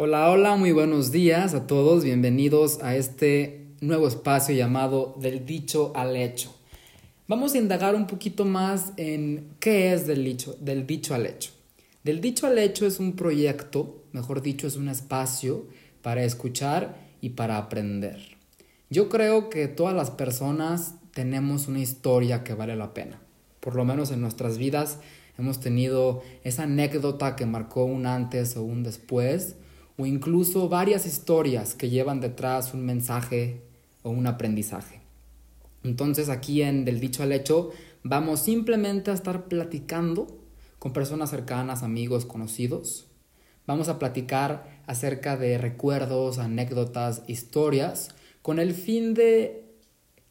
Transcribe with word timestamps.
Hola, 0.00 0.30
hola, 0.30 0.54
muy 0.54 0.70
buenos 0.70 1.10
días 1.10 1.54
a 1.54 1.66
todos, 1.66 2.04
bienvenidos 2.04 2.80
a 2.84 2.94
este 2.94 3.66
nuevo 3.80 4.06
espacio 4.06 4.54
llamado 4.54 5.16
Del 5.20 5.44
dicho 5.44 5.90
al 5.96 6.14
hecho. 6.14 6.54
Vamos 7.26 7.52
a 7.52 7.58
indagar 7.58 7.96
un 7.96 8.06
poquito 8.06 8.44
más 8.44 8.92
en 8.96 9.48
qué 9.58 9.92
es 9.92 10.06
del 10.06 10.22
dicho, 10.22 10.56
del 10.60 10.86
dicho 10.86 11.16
al 11.16 11.26
hecho. 11.26 11.50
Del 12.04 12.20
dicho 12.20 12.46
al 12.46 12.60
hecho 12.60 12.86
es 12.86 13.00
un 13.00 13.16
proyecto, 13.16 14.04
mejor 14.12 14.40
dicho, 14.40 14.68
es 14.68 14.76
un 14.76 14.88
espacio 14.88 15.66
para 16.00 16.22
escuchar 16.22 16.96
y 17.20 17.30
para 17.30 17.58
aprender. 17.58 18.20
Yo 18.90 19.08
creo 19.08 19.50
que 19.50 19.66
todas 19.66 19.96
las 19.96 20.12
personas 20.12 20.94
tenemos 21.12 21.66
una 21.66 21.80
historia 21.80 22.44
que 22.44 22.54
vale 22.54 22.76
la 22.76 22.94
pena. 22.94 23.20
Por 23.58 23.74
lo 23.74 23.84
menos 23.84 24.12
en 24.12 24.20
nuestras 24.20 24.58
vidas 24.58 25.00
hemos 25.38 25.58
tenido 25.58 26.22
esa 26.44 26.62
anécdota 26.62 27.34
que 27.34 27.46
marcó 27.46 27.84
un 27.84 28.06
antes 28.06 28.56
o 28.56 28.62
un 28.62 28.84
después 28.84 29.56
o 29.98 30.06
incluso 30.06 30.68
varias 30.68 31.06
historias 31.06 31.74
que 31.74 31.90
llevan 31.90 32.20
detrás 32.20 32.72
un 32.72 32.86
mensaje 32.86 33.62
o 34.02 34.10
un 34.10 34.28
aprendizaje. 34.28 35.00
Entonces 35.82 36.28
aquí 36.28 36.62
en 36.62 36.84
Del 36.84 37.00
dicho 37.00 37.24
al 37.24 37.32
hecho 37.32 37.72
vamos 38.04 38.40
simplemente 38.40 39.10
a 39.10 39.14
estar 39.14 39.46
platicando 39.46 40.28
con 40.78 40.92
personas 40.92 41.30
cercanas, 41.30 41.82
amigos, 41.82 42.24
conocidos. 42.26 43.08
Vamos 43.66 43.88
a 43.88 43.98
platicar 43.98 44.82
acerca 44.86 45.36
de 45.36 45.58
recuerdos, 45.58 46.38
anécdotas, 46.38 47.22
historias, 47.26 48.14
con 48.40 48.60
el 48.60 48.74
fin 48.74 49.14
de 49.14 49.64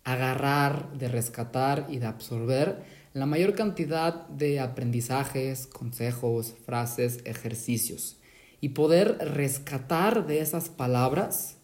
agarrar, 0.06 0.94
de 0.94 1.10
rescatar 1.10 1.88
y 1.90 1.98
de 1.98 2.06
absorber 2.06 2.84
la 3.14 3.26
mayor 3.26 3.54
cantidad 3.54 4.28
de 4.30 4.62
aprendizajes, 4.62 5.68
consejos, 5.68 6.56
frases, 6.66 7.20
ejercicios 7.26 8.18
y 8.62 8.70
poder 8.70 9.18
rescatar 9.20 10.26
de 10.26 10.42
esas 10.42 10.70
palabras 10.70 11.58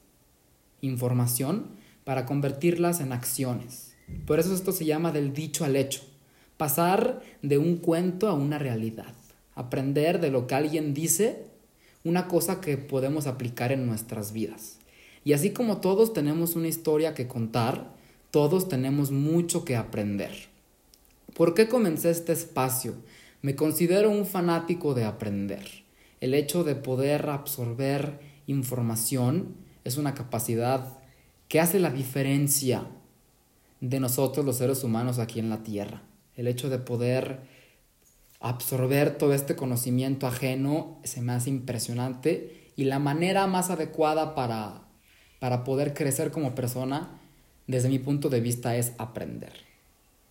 información 0.82 1.68
para 2.04 2.26
convertirlas 2.26 3.00
en 3.00 3.14
acciones. 3.14 3.96
Por 4.26 4.40
eso 4.40 4.54
esto 4.54 4.72
se 4.72 4.86
llama 4.86 5.12
del 5.12 5.34
dicho 5.34 5.66
al 5.66 5.76
hecho. 5.76 6.02
Pasar 6.58 7.22
de 7.42 7.58
un 7.58 7.78
cuento 7.78 8.28
a 8.28 8.34
una 8.34 8.60
realidad. 8.60 9.14
Aprender 9.56 10.20
de 10.20 10.30
lo 10.30 10.46
que 10.46 10.56
alguien 10.56 10.94
dice, 10.94 11.46
una 12.04 12.28
cosa 12.28 12.62
que 12.62 12.78
podemos 12.78 13.28
aplicar 13.28 13.72
en 13.72 13.86
nuestras 13.86 14.34
vidas. 14.34 14.78
Y 15.24 15.34
así 15.34 15.52
como 15.52 15.78
todos 15.78 16.14
tenemos 16.14 16.56
una 16.56 16.68
historia 16.68 17.14
que 17.14 17.28
contar, 17.28 17.94
todos 18.30 18.68
tenemos 18.68 19.12
mucho 19.12 19.64
que 19.64 19.76
aprender. 19.76 20.32
¿Por 21.34 21.54
qué 21.54 21.70
comencé 21.70 22.12
este 22.12 22.34
espacio? 22.34 22.94
Me 23.42 23.56
considero 23.56 24.10
un 24.10 24.26
fanático 24.26 24.94
de 24.94 25.06
aprender 25.06 25.83
el 26.24 26.34
hecho 26.36 26.64
de 26.64 26.76
poder 26.76 27.30
absorber 27.30 28.22
información 28.48 29.58
es 29.84 29.98
una 29.98 30.14
capacidad 30.14 30.98
que 31.50 31.60
hace 31.60 31.80
la 31.80 31.90
diferencia 31.90 32.88
de 33.82 34.00
nosotros 34.00 34.46
los 34.46 34.56
seres 34.56 34.86
humanos 34.86 35.20
aquí 35.20 35.40
en 35.40 35.50
la 35.50 35.64
Tierra. 35.64 36.02
El 36.38 36.48
hecho 36.48 36.70
de 36.70 36.80
poder 36.80 37.42
absorber 38.40 39.18
todo 39.18 39.34
este 39.34 39.58
conocimiento 39.58 40.26
ajeno 40.26 40.98
se 41.04 41.22
me 41.22 41.34
hace 41.34 41.50
impresionante 41.50 42.72
y 42.78 42.86
la 42.86 43.00
manera 43.00 43.46
más 43.46 43.70
adecuada 43.70 44.34
para, 44.34 44.84
para 45.42 45.66
poder 45.66 45.94
crecer 45.94 46.32
como 46.32 46.56
persona, 46.56 47.20
desde 47.68 47.90
mi 47.90 48.00
punto 48.00 48.30
de 48.30 48.40
vista, 48.40 48.78
es 48.78 48.94
aprender. 48.98 49.52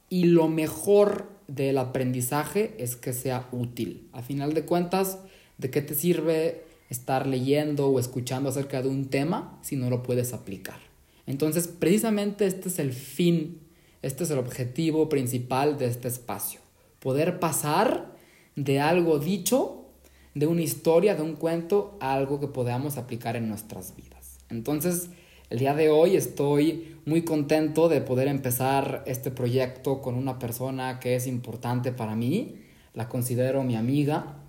Y 0.09 0.25
lo 0.25 0.49
mejor 0.49 1.29
del 1.49 1.77
aprendizaje 1.77 2.75
es 2.79 2.97
que 2.97 3.13
sea 3.13 3.47
útil. 3.53 4.09
A 4.15 4.23
final 4.23 4.55
de 4.55 4.65
cuentas, 4.65 5.19
¿De 5.63 5.71
qué 5.71 5.81
te 5.81 5.95
sirve 5.95 6.65
estar 6.91 7.25
leyendo 7.25 7.87
o 7.87 8.01
escuchando 8.01 8.49
acerca 8.49 8.83
de 8.83 8.89
un 8.89 9.07
tema 9.07 9.61
si 9.63 9.77
no 9.77 9.91
lo 9.91 10.03
puedes 10.03 10.33
aplicar? 10.33 10.81
Entonces, 11.25 11.69
precisamente 11.69 12.47
este 12.47 12.69
es 12.69 12.81
el 12.81 12.93
fin, 12.93 13.61
este 14.03 14.25
es 14.25 14.31
el 14.33 14.39
objetivo 14.39 15.09
principal 15.09 15.79
de 15.79 15.87
este 15.87 16.09
espacio. 16.09 16.59
Poder 16.99 17.39
pasar 17.39 18.17
de 18.57 18.81
algo 18.81 19.21
dicho, 19.21 19.87
de 20.35 20.49
una 20.49 20.63
historia, 20.63 21.15
de 21.15 21.23
un 21.23 21.37
cuento, 21.37 21.97
a 22.01 22.15
algo 22.15 22.41
que 22.41 22.49
podamos 22.49 22.97
aplicar 22.97 23.37
en 23.37 23.49
nuestras 23.49 23.95
vidas. 23.95 24.39
Entonces, 24.51 25.11
el 25.49 25.61
día 25.61 25.75
de 25.75 25.91
hoy 25.91 26.17
estoy 26.17 26.97
muy 27.07 27.23
contento 27.23 27.89
de 27.89 28.01
poder 28.01 28.27
empezar 28.27 29.05
este 29.07 29.31
proyecto 29.31 30.03
con 30.03 30.17
una 30.17 30.41
persona 30.41 30.99
que 30.99 31.15
es 31.15 31.29
importante 31.29 31.93
para 31.93 32.17
mí. 32.17 32.57
La 32.95 33.09
considero 33.09 33.63
mi 33.63 33.77
amiga, 33.77 34.42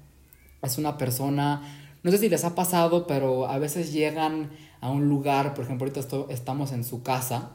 es 0.64 0.78
una 0.78 0.98
persona, 0.98 1.62
no 2.04 2.12
sé 2.12 2.18
si 2.18 2.30
les 2.30 2.46
ha 2.46 2.56
pasado, 2.56 3.06
pero 3.06 3.48
a 3.48 3.60
veces 3.60 3.92
llegan 3.92 4.52
a 4.82 4.90
un 4.90 5.08
lugar, 5.10 5.54
por 5.54 5.66
ejemplo, 5.66 5.88
ahorita 5.88 6.34
estamos 6.34 6.72
en 6.72 6.84
su 6.84 7.04
casa, 7.04 7.52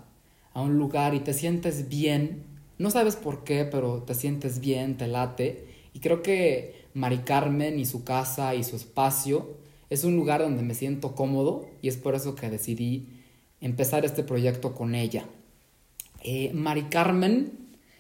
a 0.52 0.60
un 0.60 0.78
lugar 0.78 1.14
y 1.14 1.20
te 1.20 1.32
sientes 1.32 1.88
bien, 1.88 2.44
no 2.78 2.90
sabes 2.90 3.16
por 3.16 3.44
qué, 3.44 3.64
pero 3.64 4.02
te 4.02 4.14
sientes 4.14 4.60
bien, 4.60 4.96
te 4.96 5.08
late. 5.08 5.66
Y 5.92 6.00
creo 6.00 6.22
que 6.22 6.86
Mari 6.94 7.18
Carmen 7.18 7.80
y 7.80 7.86
su 7.86 8.04
casa 8.04 8.54
y 8.54 8.62
su 8.62 8.76
espacio 8.76 9.56
es 9.90 10.04
un 10.04 10.14
lugar 10.14 10.42
donde 10.42 10.62
me 10.62 10.74
siento 10.74 11.14
cómodo 11.14 11.66
y 11.82 11.88
es 11.88 11.96
por 11.96 12.14
eso 12.14 12.34
que 12.34 12.50
decidí 12.50 13.08
empezar 13.60 14.04
este 14.04 14.22
proyecto 14.22 14.74
con 14.74 14.94
ella. 14.94 15.24
Eh, 16.22 16.52
Mari 16.54 16.84
Carmen 16.84 17.52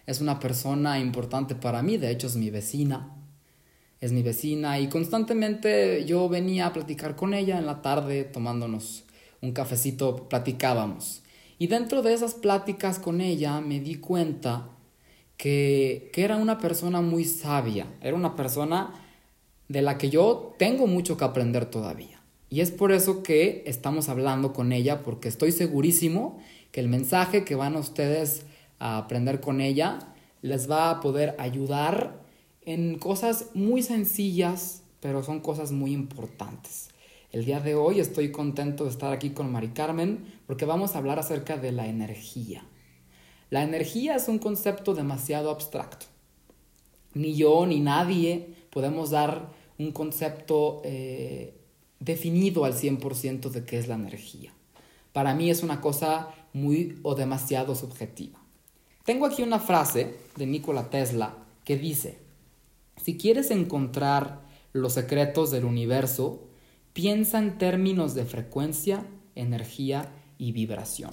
es 0.06 0.20
una 0.20 0.38
persona 0.38 1.00
importante 1.00 1.54
para 1.54 1.82
mí, 1.82 1.96
de 1.96 2.10
hecho 2.10 2.26
es 2.26 2.36
mi 2.36 2.50
vecina 2.50 3.17
es 4.00 4.12
mi 4.12 4.22
vecina 4.22 4.78
y 4.78 4.88
constantemente 4.88 6.04
yo 6.04 6.28
venía 6.28 6.66
a 6.66 6.72
platicar 6.72 7.16
con 7.16 7.34
ella 7.34 7.58
en 7.58 7.66
la 7.66 7.82
tarde 7.82 8.24
tomándonos 8.24 9.04
un 9.40 9.52
cafecito, 9.52 10.28
platicábamos. 10.28 11.22
Y 11.58 11.66
dentro 11.66 12.02
de 12.02 12.14
esas 12.14 12.34
pláticas 12.34 12.98
con 12.98 13.20
ella 13.20 13.60
me 13.60 13.80
di 13.80 13.96
cuenta 13.96 14.68
que, 15.36 16.10
que 16.12 16.24
era 16.24 16.36
una 16.36 16.58
persona 16.58 17.00
muy 17.00 17.24
sabia, 17.24 17.86
era 18.00 18.16
una 18.16 18.36
persona 18.36 18.92
de 19.68 19.82
la 19.82 19.98
que 19.98 20.10
yo 20.10 20.54
tengo 20.58 20.86
mucho 20.86 21.16
que 21.16 21.24
aprender 21.24 21.66
todavía. 21.66 22.22
Y 22.50 22.60
es 22.60 22.70
por 22.70 22.92
eso 22.92 23.22
que 23.22 23.62
estamos 23.66 24.08
hablando 24.08 24.52
con 24.52 24.72
ella, 24.72 25.02
porque 25.02 25.28
estoy 25.28 25.52
segurísimo 25.52 26.38
que 26.72 26.80
el 26.80 26.88
mensaje 26.88 27.44
que 27.44 27.54
van 27.54 27.76
ustedes 27.76 28.46
a 28.78 28.96
aprender 28.98 29.40
con 29.40 29.60
ella 29.60 29.98
les 30.40 30.70
va 30.70 30.90
a 30.90 31.00
poder 31.00 31.34
ayudar 31.38 32.27
en 32.68 32.98
cosas 32.98 33.46
muy 33.54 33.82
sencillas, 33.82 34.82
pero 35.00 35.22
son 35.22 35.40
cosas 35.40 35.72
muy 35.72 35.94
importantes. 35.94 36.90
El 37.32 37.46
día 37.46 37.60
de 37.60 37.74
hoy 37.74 37.98
estoy 37.98 38.30
contento 38.30 38.84
de 38.84 38.90
estar 38.90 39.10
aquí 39.10 39.30
con 39.30 39.50
Mari 39.50 39.68
Carmen 39.68 40.26
porque 40.46 40.66
vamos 40.66 40.94
a 40.94 40.98
hablar 40.98 41.18
acerca 41.18 41.56
de 41.56 41.72
la 41.72 41.86
energía. 41.86 42.62
La 43.48 43.62
energía 43.62 44.16
es 44.16 44.28
un 44.28 44.38
concepto 44.38 44.94
demasiado 44.94 45.50
abstracto. 45.50 46.04
Ni 47.14 47.34
yo 47.36 47.64
ni 47.64 47.80
nadie 47.80 48.54
podemos 48.68 49.08
dar 49.08 49.48
un 49.78 49.90
concepto 49.92 50.82
eh, 50.84 51.54
definido 52.00 52.66
al 52.66 52.74
100% 52.74 53.48
de 53.48 53.64
qué 53.64 53.78
es 53.78 53.88
la 53.88 53.94
energía. 53.94 54.52
Para 55.14 55.34
mí 55.34 55.48
es 55.48 55.62
una 55.62 55.80
cosa 55.80 56.34
muy 56.52 56.98
o 57.02 57.14
demasiado 57.14 57.74
subjetiva. 57.74 58.38
Tengo 59.06 59.24
aquí 59.24 59.42
una 59.42 59.58
frase 59.58 60.16
de 60.36 60.46
Nikola 60.46 60.90
Tesla 60.90 61.34
que 61.64 61.78
dice, 61.78 62.27
si 63.02 63.16
quieres 63.16 63.50
encontrar 63.50 64.40
los 64.72 64.94
secretos 64.94 65.50
del 65.50 65.64
universo, 65.64 66.48
piensa 66.92 67.38
en 67.38 67.58
términos 67.58 68.14
de 68.14 68.24
frecuencia, 68.24 69.06
energía 69.34 70.12
y 70.36 70.52
vibración. 70.52 71.10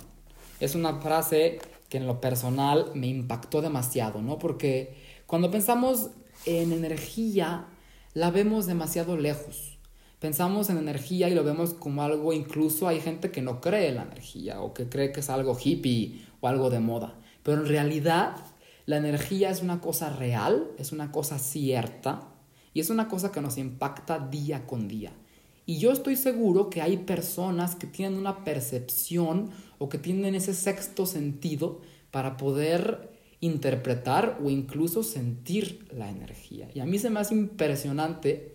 Es 0.60 0.76
una 0.76 1.02
frase 1.02 1.60
que 1.90 1.98
en 1.98 2.08
lo 2.08 2.22
personal 2.22 2.92
me 2.96 3.08
impactó 3.08 3.62
demasiado, 3.62 4.22
¿no? 4.22 4.40
Porque 4.40 4.96
cuando 5.26 5.52
pensamos 5.52 6.10
en 6.46 6.72
energía, 6.72 7.68
la 8.14 8.32
vemos 8.32 8.66
demasiado 8.66 9.18
lejos. 9.18 9.78
Pensamos 10.20 10.70
en 10.70 10.78
energía 10.78 11.30
y 11.30 11.36
lo 11.36 11.44
vemos 11.44 11.74
como 11.74 12.02
algo, 12.02 12.34
incluso 12.34 12.88
hay 12.88 13.02
gente 13.02 13.32
que 13.32 13.42
no 13.42 13.62
cree 13.62 13.90
en 13.90 13.96
la 13.96 14.04
energía 14.04 14.62
o 14.62 14.74
que 14.74 14.90
cree 14.90 15.12
que 15.12 15.20
es 15.20 15.30
algo 15.30 15.58
hippie 15.62 16.26
o 16.40 16.48
algo 16.48 16.70
de 16.70 16.80
moda. 16.80 17.16
Pero 17.44 17.62
en 17.62 17.68
realidad 17.68 18.38
la 18.86 18.98
energía 18.98 19.50
es 19.50 19.62
una 19.62 19.82
cosa 19.82 20.10
real, 20.10 20.68
es 20.78 20.92
una 20.92 21.12
cosa 21.12 21.40
cierta 21.40 22.28
y 22.74 22.80
es 22.80 22.90
una 22.90 23.08
cosa 23.08 23.32
que 23.32 23.42
nos 23.42 23.58
impacta 23.58 24.20
día 24.20 24.68
con 24.68 24.88
día. 24.88 25.12
Y 25.66 25.80
yo 25.80 25.92
estoy 25.92 26.16
seguro 26.16 26.70
que 26.70 26.82
hay 26.82 26.98
personas 26.98 27.76
que 27.76 27.88
tienen 27.88 28.20
una 28.20 28.44
percepción 28.44 29.50
o 29.80 29.90
que 29.90 29.98
tienen 29.98 30.36
ese 30.36 30.54
sexto 30.54 31.08
sentido 31.08 31.82
para 32.12 32.38
poder 32.38 33.10
interpretar 33.42 34.40
o 34.44 34.50
incluso 34.50 35.04
sentir 35.04 35.88
la 35.92 36.10
energía. 36.10 36.70
Y 36.74 36.80
a 36.80 36.86
mí 36.86 37.00
se 37.00 37.10
me 37.10 37.20
hace 37.20 37.34
impresionante 37.34 38.54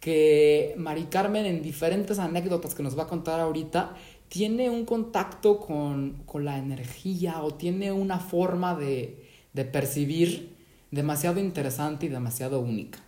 que 0.00 0.74
Mari 0.76 1.04
Carmen 1.04 1.46
en 1.46 1.62
diferentes 1.62 2.18
anécdotas 2.18 2.74
que 2.74 2.82
nos 2.82 2.98
va 2.98 3.04
a 3.04 3.08
contar 3.08 3.38
ahorita 3.38 3.94
tiene 4.28 4.68
un 4.70 4.84
contacto 4.84 5.60
con, 5.60 6.22
con 6.26 6.44
la 6.44 6.58
energía 6.58 7.42
o 7.42 7.54
tiene 7.54 7.92
una 7.92 8.18
forma 8.18 8.76
de, 8.76 9.27
de 9.52 9.64
percibir 9.64 10.56
demasiado 10.90 11.40
interesante 11.40 12.06
y 12.06 12.08
demasiado 12.08 12.60
única. 12.60 13.00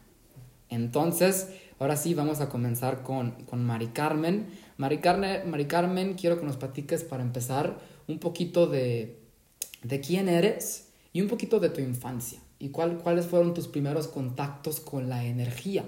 Entonces, 0.69 1.48
Ahora 1.81 1.96
sí, 1.96 2.12
vamos 2.12 2.42
a 2.42 2.50
comenzar 2.50 3.02
con, 3.02 3.31
con 3.46 3.64
Mari 3.64 3.88
Carmen. 3.88 4.48
Mari, 4.76 4.98
Carmen, 4.98 6.12
quiero 6.12 6.38
que 6.38 6.44
nos 6.44 6.58
platiques 6.58 7.04
para 7.04 7.22
empezar 7.22 7.81
un 8.06 8.19
poquito 8.19 8.66
de, 8.66 9.19
de 9.82 10.00
quién 10.02 10.28
eres 10.28 10.90
y 11.14 11.22
un 11.22 11.28
poquito 11.28 11.58
de 11.58 11.70
tu 11.70 11.81
infancia. 11.81 12.38
¿Y 12.58 12.69
cuál, 12.69 12.98
cuáles 12.98 13.25
fueron 13.25 13.54
tus 13.54 13.66
primeros 13.66 14.08
contactos 14.08 14.78
con 14.78 15.08
la 15.08 15.25
energía? 15.25 15.86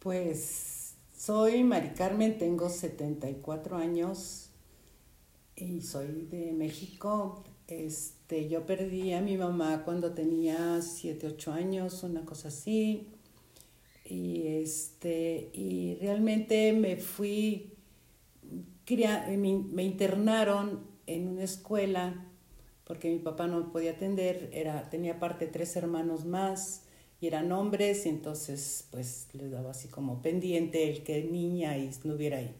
Pues 0.00 0.96
soy 1.16 1.64
Mari 1.64 1.94
Carmen, 1.94 2.36
tengo 2.36 2.68
74 2.68 3.78
años 3.78 4.50
y 5.56 5.80
soy 5.80 6.26
de 6.30 6.52
México. 6.52 7.42
Este, 7.70 8.48
yo 8.48 8.66
perdí 8.66 9.12
a 9.12 9.20
mi 9.20 9.36
mamá 9.36 9.82
cuando 9.84 10.12
tenía 10.12 10.82
7, 10.82 11.28
8 11.28 11.52
años, 11.52 12.02
una 12.02 12.24
cosa 12.24 12.48
así. 12.48 13.08
Y, 14.04 14.48
este, 14.48 15.50
y 15.52 15.94
realmente 16.00 16.72
me 16.72 16.96
fui, 16.96 17.74
me, 18.88 19.84
internaron 19.84 20.80
en 21.06 21.28
una 21.28 21.44
escuela 21.44 22.26
porque 22.84 23.08
mi 23.08 23.20
papá 23.20 23.46
no 23.46 23.70
podía 23.70 23.92
atender, 23.92 24.50
era, 24.52 24.90
tenía 24.90 25.14
aparte 25.14 25.46
tres 25.46 25.76
hermanos 25.76 26.24
más 26.24 26.82
y 27.20 27.28
eran 27.28 27.52
hombres 27.52 28.04
y 28.04 28.08
entonces 28.08 28.88
pues 28.90 29.28
le 29.32 29.48
daba 29.48 29.70
así 29.70 29.86
como 29.86 30.22
pendiente 30.22 30.90
el 30.90 31.04
que 31.04 31.22
niña 31.22 31.78
y 31.78 31.88
no 32.02 32.14
hubiera 32.14 32.38
ahí. 32.38 32.52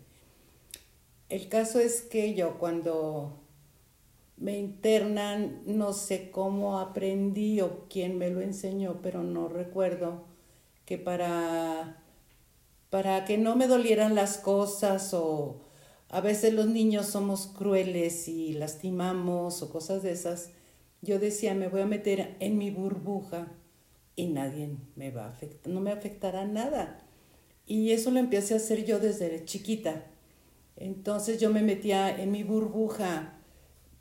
El 1.28 1.48
caso 1.48 1.80
es 1.80 2.02
que 2.02 2.34
yo 2.34 2.58
cuando 2.58 3.39
me 4.40 4.58
internan, 4.58 5.60
no 5.66 5.92
sé 5.92 6.30
cómo 6.30 6.80
aprendí 6.80 7.60
o 7.60 7.86
quién 7.90 8.16
me 8.16 8.30
lo 8.30 8.40
enseñó, 8.40 9.00
pero 9.02 9.22
no 9.22 9.48
recuerdo 9.48 10.24
que 10.86 10.96
para, 10.96 12.02
para 12.88 13.26
que 13.26 13.36
no 13.36 13.54
me 13.54 13.68
dolieran 13.68 14.14
las 14.14 14.38
cosas 14.38 15.12
o 15.12 15.60
a 16.08 16.22
veces 16.22 16.54
los 16.54 16.66
niños 16.66 17.06
somos 17.06 17.48
crueles 17.48 18.28
y 18.28 18.54
lastimamos 18.54 19.62
o 19.62 19.70
cosas 19.70 20.02
de 20.02 20.12
esas, 20.12 20.50
yo 21.02 21.18
decía, 21.18 21.54
me 21.54 21.68
voy 21.68 21.82
a 21.82 21.86
meter 21.86 22.36
en 22.40 22.56
mi 22.56 22.70
burbuja 22.70 23.52
y 24.16 24.28
nadie 24.28 24.70
me 24.96 25.10
va 25.10 25.26
a 25.26 25.30
afectar, 25.30 25.70
no 25.70 25.80
me 25.80 25.92
afectará 25.92 26.46
nada. 26.46 27.06
Y 27.66 27.92
eso 27.92 28.10
lo 28.10 28.18
empecé 28.18 28.54
a 28.54 28.56
hacer 28.56 28.86
yo 28.86 29.00
desde 29.00 29.44
chiquita. 29.44 30.06
Entonces 30.76 31.38
yo 31.38 31.50
me 31.50 31.62
metía 31.62 32.10
en 32.20 32.32
mi 32.32 32.42
burbuja 32.42 33.39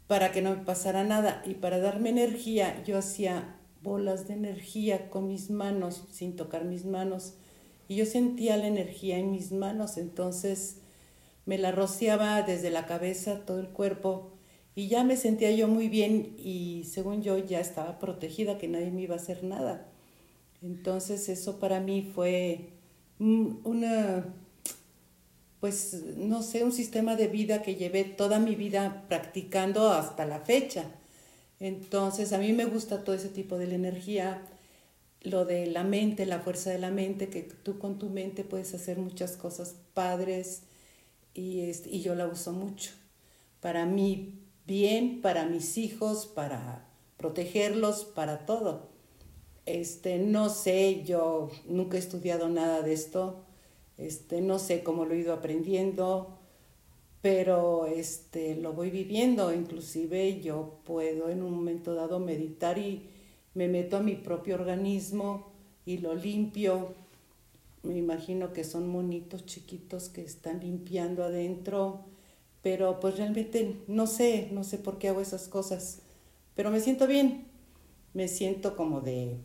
para 0.09 0.31
que 0.31 0.41
no 0.41 0.55
me 0.55 0.65
pasara 0.65 1.03
nada. 1.03 1.43
Y 1.45 1.53
para 1.53 1.77
darme 1.77 2.09
energía, 2.09 2.83
yo 2.83 2.97
hacía 2.97 3.55
bolas 3.83 4.27
de 4.27 4.33
energía 4.33 5.07
con 5.11 5.27
mis 5.27 5.51
manos, 5.51 6.07
sin 6.09 6.35
tocar 6.35 6.65
mis 6.65 6.83
manos. 6.83 7.35
Y 7.87 7.95
yo 7.95 8.07
sentía 8.07 8.57
la 8.57 8.65
energía 8.65 9.19
en 9.19 9.29
mis 9.29 9.51
manos, 9.51 9.97
entonces 9.97 10.77
me 11.45 11.59
la 11.59 11.71
rociaba 11.71 12.41
desde 12.41 12.71
la 12.71 12.87
cabeza, 12.87 13.45
todo 13.45 13.59
el 13.59 13.69
cuerpo. 13.69 14.31
Y 14.73 14.87
ya 14.87 15.03
me 15.03 15.15
sentía 15.15 15.51
yo 15.51 15.67
muy 15.67 15.89
bien 15.89 16.33
y 16.39 16.85
según 16.85 17.21
yo 17.21 17.37
ya 17.37 17.59
estaba 17.59 17.99
protegida, 17.99 18.57
que 18.57 18.67
nadie 18.67 18.89
me 18.89 19.03
iba 19.03 19.13
a 19.13 19.19
hacer 19.19 19.43
nada. 19.43 19.91
Entonces 20.63 21.29
eso 21.29 21.59
para 21.59 21.81
mí 21.81 22.01
fue 22.01 22.71
una 23.19 24.25
pues 25.59 26.03
no 26.17 26.41
sé, 26.41 26.63
un 26.63 26.71
sistema 26.71 27.15
de 27.15 27.27
vida 27.27 27.61
que 27.61 27.75
llevé 27.75 28.03
toda 28.05 28.39
mi 28.39 28.55
vida 28.55 29.05
practicando 29.09 29.91
hasta 29.91 30.25
la 30.25 30.39
fecha. 30.39 30.85
Entonces, 31.59 32.31
a 32.31 32.37
mí 32.37 32.53
me 32.53 32.65
gusta 32.65 33.03
todo 33.03 33.15
ese 33.15 33.29
tipo 33.29 33.57
de 33.57 33.67
la 33.67 33.75
energía, 33.75 34.41
lo 35.21 35.45
de 35.45 35.67
la 35.67 35.83
mente, 35.83 36.25
la 36.25 36.39
fuerza 36.39 36.69
de 36.69 36.79
la 36.79 36.91
mente, 36.91 37.29
que 37.29 37.41
tú 37.41 37.77
con 37.77 37.99
tu 37.99 38.09
mente 38.09 38.43
puedes 38.45 38.73
hacer 38.73 38.97
muchas 38.97 39.35
cosas 39.35 39.75
padres 39.93 40.63
y, 41.33 41.61
este, 41.61 41.89
y 41.89 42.01
yo 42.01 42.15
la 42.15 42.27
uso 42.27 42.53
mucho. 42.53 42.91
Para 43.59 43.85
mí 43.85 44.39
bien, 44.65 45.21
para 45.21 45.45
mis 45.45 45.77
hijos, 45.77 46.25
para 46.27 46.87
protegerlos, 47.17 48.05
para 48.05 48.45
todo. 48.45 48.87
Este, 49.65 50.19
no 50.19 50.49
sé, 50.49 51.03
yo 51.03 51.49
nunca 51.67 51.97
he 51.97 51.99
estudiado 51.99 52.47
nada 52.49 52.81
de 52.81 52.93
esto, 52.93 53.43
este, 53.99 54.39
no 54.41 54.59
sé 54.59 54.81
cómo 54.81 55.05
lo 55.05 55.13
he 55.13 55.19
ido 55.19 55.33
aprendiendo, 55.33 56.39
pero 57.21 57.85
este, 57.85 58.55
lo 58.55 58.73
voy 58.73 58.89
viviendo. 58.89 59.53
Inclusive 59.53 60.39
yo 60.41 60.79
puedo 60.85 61.29
en 61.29 61.43
un 61.43 61.53
momento 61.53 61.93
dado 61.93 62.19
meditar 62.19 62.77
y 62.77 63.09
me 63.53 63.67
meto 63.67 63.97
a 63.97 64.01
mi 64.01 64.15
propio 64.15 64.55
organismo 64.55 65.51
y 65.85 65.97
lo 65.97 66.15
limpio. 66.15 66.95
Me 67.83 67.97
imagino 67.97 68.53
que 68.53 68.63
son 68.63 68.87
monitos 68.87 69.45
chiquitos 69.45 70.07
que 70.07 70.23
están 70.23 70.61
limpiando 70.61 71.23
adentro, 71.23 72.05
pero 72.61 72.99
pues 73.01 73.17
realmente 73.17 73.81
no 73.87 74.07
sé, 74.07 74.49
no 74.51 74.63
sé 74.63 74.77
por 74.77 74.97
qué 74.97 75.09
hago 75.09 75.21
esas 75.21 75.47
cosas, 75.47 75.99
pero 76.55 76.71
me 76.71 76.79
siento 76.81 77.07
bien, 77.07 77.47
me 78.13 78.27
siento 78.27 78.75
como 78.75 79.01
de 79.01 79.37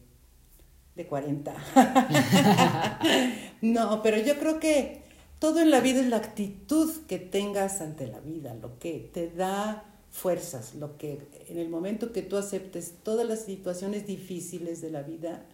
de 0.96 1.06
40. 1.06 1.54
no, 3.62 4.02
pero 4.02 4.18
yo 4.18 4.38
creo 4.38 4.60
que 4.60 5.02
todo 5.38 5.60
en 5.60 5.70
la 5.70 5.80
vida 5.80 6.00
es 6.00 6.06
la 6.06 6.16
actitud 6.16 6.90
que 7.06 7.18
tengas 7.18 7.80
ante 7.80 8.06
la 8.06 8.20
vida, 8.20 8.54
lo 8.54 8.78
que 8.78 9.10
te 9.12 9.30
da 9.30 9.84
fuerzas, 10.10 10.74
lo 10.76 10.96
que 10.96 11.20
en 11.48 11.58
el 11.58 11.68
momento 11.68 12.12
que 12.12 12.22
tú 12.22 12.36
aceptes 12.36 12.94
todas 13.02 13.26
las 13.26 13.44
situaciones 13.44 14.06
difíciles 14.06 14.80
de 14.80 14.90
la 14.90 15.02
vida, 15.02 15.44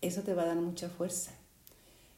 eso 0.00 0.22
te 0.22 0.32
va 0.32 0.44
a 0.44 0.46
dar 0.46 0.56
mucha 0.56 0.88
fuerza. 0.88 1.32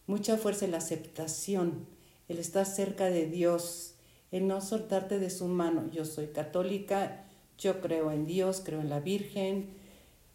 Mucha 0.07 0.37
fuerza 0.37 0.67
en 0.67 0.73
la 0.73 0.79
aceptación, 0.79 1.87
el 2.29 2.39
estar 2.39 2.67
cerca 2.67 3.07
de 3.07 3.27
Dios, 3.27 3.95
el 4.31 4.47
no 4.47 4.61
soltarte 4.61 5.19
de 5.19 5.31
su 5.31 5.47
mano. 5.47 5.91
Yo 5.91 6.05
soy 6.05 6.29
católica, 6.29 7.25
yo 7.59 7.81
creo 7.81 8.13
en 8.13 8.27
Dios, 8.27 8.63
creo 8.65 8.81
en 8.81 8.91
la 8.91 9.01
Virgen, 9.01 9.71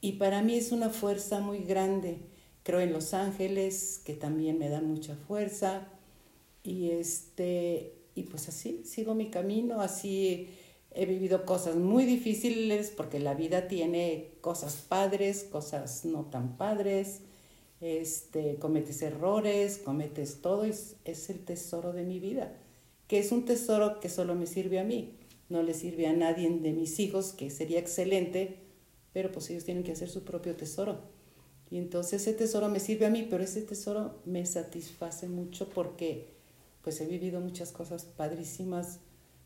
y 0.01 0.13
para 0.13 0.41
mí 0.41 0.55
es 0.55 0.71
una 0.71 0.89
fuerza 0.89 1.39
muy 1.39 1.59
grande. 1.59 2.17
Creo 2.63 2.79
en 2.79 2.91
los 2.91 3.13
ángeles, 3.13 4.01
que 4.03 4.13
también 4.13 4.57
me 4.57 4.69
dan 4.69 4.87
mucha 4.87 5.15
fuerza. 5.15 5.87
Y, 6.63 6.89
este, 6.89 7.93
y 8.15 8.23
pues 8.23 8.49
así, 8.49 8.81
sigo 8.83 9.13
mi 9.13 9.29
camino, 9.29 9.81
así 9.81 10.49
he 10.93 11.05
vivido 11.05 11.45
cosas 11.45 11.75
muy 11.75 12.05
difíciles 12.05 12.91
porque 12.95 13.19
la 13.19 13.33
vida 13.33 13.67
tiene 13.67 14.33
cosas 14.41 14.75
padres, 14.75 15.43
cosas 15.43 16.03
no 16.03 16.25
tan 16.25 16.57
padres. 16.57 17.21
Este, 17.79 18.57
cometes 18.57 19.01
errores, 19.01 19.79
cometes 19.79 20.41
todo, 20.41 20.65
es, 20.65 20.97
es 21.03 21.31
el 21.31 21.39
tesoro 21.39 21.93
de 21.93 22.03
mi 22.03 22.19
vida, 22.19 22.55
que 23.07 23.17
es 23.17 23.31
un 23.31 23.43
tesoro 23.43 23.99
que 23.99 24.07
solo 24.07 24.35
me 24.35 24.45
sirve 24.45 24.77
a 24.77 24.83
mí, 24.83 25.15
no 25.49 25.63
le 25.63 25.73
sirve 25.73 26.05
a 26.05 26.13
nadie 26.13 26.47
de 26.47 26.73
mis 26.73 26.99
hijos, 26.99 27.33
que 27.33 27.49
sería 27.49 27.79
excelente, 27.79 28.59
pero 29.13 29.31
pues 29.31 29.49
ellos 29.49 29.65
tienen 29.65 29.83
que 29.83 29.91
hacer 29.91 30.09
su 30.09 30.23
propio 30.23 30.55
tesoro. 30.55 30.99
Y 31.69 31.77
entonces 31.77 32.21
ese 32.21 32.33
tesoro 32.33 32.69
me 32.69 32.79
sirve 32.79 33.05
a 33.05 33.09
mí, 33.09 33.27
pero 33.29 33.43
ese 33.43 33.61
tesoro 33.61 34.19
me 34.25 34.45
satisface 34.45 35.27
mucho 35.27 35.69
porque 35.69 36.27
pues 36.83 36.99
he 36.99 37.05
vivido 37.05 37.39
muchas 37.39 37.71
cosas 37.71 38.03
padrísimas. 38.03 38.99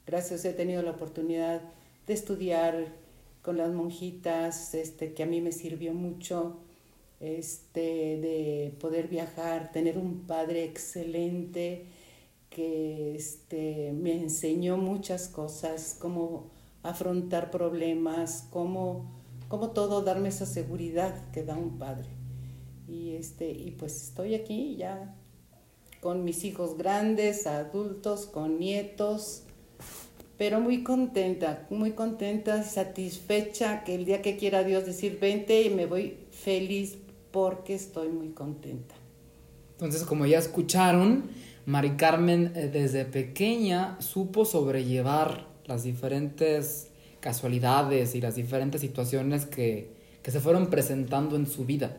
Gracias, 0.08 0.46
he 0.46 0.54
tenido 0.54 0.82
la 0.82 0.92
oportunidad 0.92 1.62
de 2.08 2.14
estudiar 2.14 2.94
con 3.42 3.58
las 3.58 3.72
monjitas, 3.72 4.74
este, 4.74 5.14
que 5.14 5.24
a 5.24 5.28
mí 5.28 5.42
me 5.42 5.52
sirvió 5.52 5.94
mucho, 5.94 6.58
este, 7.20 7.80
de 7.80 8.76
poder 8.80 9.08
viajar, 9.08 9.72
tener 9.72 9.98
un 9.98 10.22
padre 10.22 10.64
excelente 10.64 11.86
que 12.50 13.16
este, 13.16 13.92
me 13.94 14.14
enseñó 14.14 14.78
muchas 14.78 15.28
cosas, 15.28 15.96
cómo 16.00 16.50
afrontar 16.84 17.52
problemas, 17.52 18.48
cómo 18.50 19.12
como 19.48 19.72
todo 19.72 20.02
darme 20.02 20.30
esa 20.30 20.46
seguridad 20.46 21.30
que 21.32 21.44
da 21.44 21.56
un 21.56 21.78
padre. 21.78 22.10
Y, 22.88 23.16
este, 23.16 23.52
y 23.52 23.72
pues 23.72 23.96
estoy 24.04 24.36
aquí 24.36 24.76
ya 24.76 25.16
con 26.02 26.24
mis 26.24 26.44
hijos 26.44 26.78
grandes, 26.78 27.48
adultos, 27.48 28.28
con 28.28 28.60
nietos, 28.60 29.44
pero 30.38 30.60
muy 30.60 30.84
contenta, 30.84 31.66
muy 31.70 31.92
contenta, 31.92 32.64
satisfecha 32.64 33.84
que 33.84 33.96
el 33.96 34.06
día 34.06 34.22
que 34.22 34.38
quiera 34.38 34.64
Dios 34.64 34.86
decir 34.86 35.18
vente 35.20 35.64
y 35.64 35.70
me 35.70 35.86
voy 35.86 36.18
feliz 36.30 36.98
porque 37.32 37.74
estoy 37.74 38.10
muy 38.10 38.30
contenta. 38.30 38.96
Entonces, 39.72 40.04
como 40.04 40.26
ya 40.26 40.38
escucharon, 40.38 41.30
Mari 41.66 41.98
Carmen 41.98 42.54
eh, 42.56 42.70
desde 42.72 43.06
pequeña 43.06 44.00
supo 44.00 44.46
sobrellevar 44.46 45.48
las 45.66 45.84
diferentes 45.84 46.92
casualidades 47.26 48.14
y 48.14 48.22
las 48.22 48.36
diferentes 48.36 48.82
situaciones 48.82 49.48
que, 49.48 49.90
se 50.24 50.40
fueron 50.40 50.68
presentando 50.68 51.36
en 51.36 51.48
su 51.48 51.66
vida. 51.66 51.98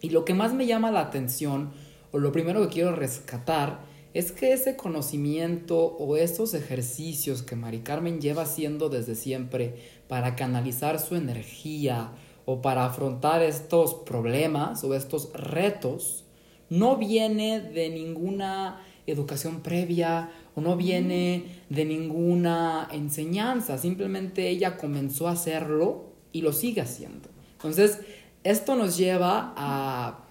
Y 0.00 0.10
lo 0.10 0.24
que 0.24 0.32
más 0.32 0.54
me 0.54 0.66
llama 0.66 0.92
la 0.92 1.00
atención, 1.00 1.72
o 2.12 2.18
lo 2.18 2.30
primero 2.30 2.62
que 2.62 2.74
quiero 2.74 2.94
rescatar, 2.94 3.80
es 4.12 4.30
que 4.30 4.52
ese 4.52 4.76
conocimiento 4.76 5.76
o 5.76 6.16
esos 6.16 6.54
ejercicios 6.54 7.42
que 7.42 7.56
Mari 7.56 7.80
Carmen 7.80 8.20
lleva 8.20 8.42
haciendo 8.42 8.88
desde 8.90 9.16
siempre 9.16 9.74
para 10.06 10.36
canalizar 10.36 11.00
su 11.00 11.16
energía 11.16 12.12
o 12.44 12.62
para 12.62 12.86
afrontar 12.86 13.42
estos 13.42 13.94
problemas 13.94 14.84
o 14.84 14.94
estos 14.94 15.32
retos, 15.32 16.24
no 16.70 16.96
viene 16.96 17.60
de 17.60 17.90
ninguna 17.90 18.84
educación 19.08 19.62
previa 19.62 20.30
o 20.54 20.60
no 20.60 20.76
viene 20.76 21.62
de 21.68 21.84
ninguna 21.84 22.88
enseñanza, 22.92 23.78
simplemente 23.78 24.48
ella 24.48 24.76
comenzó 24.76 25.28
a 25.28 25.32
hacerlo 25.32 26.12
y 26.32 26.42
lo 26.42 26.52
sigue 26.52 26.80
haciendo. 26.80 27.28
Entonces, 27.52 28.00
esto 28.44 28.76
nos 28.76 28.96
lleva 28.96 29.54
a, 29.56 30.24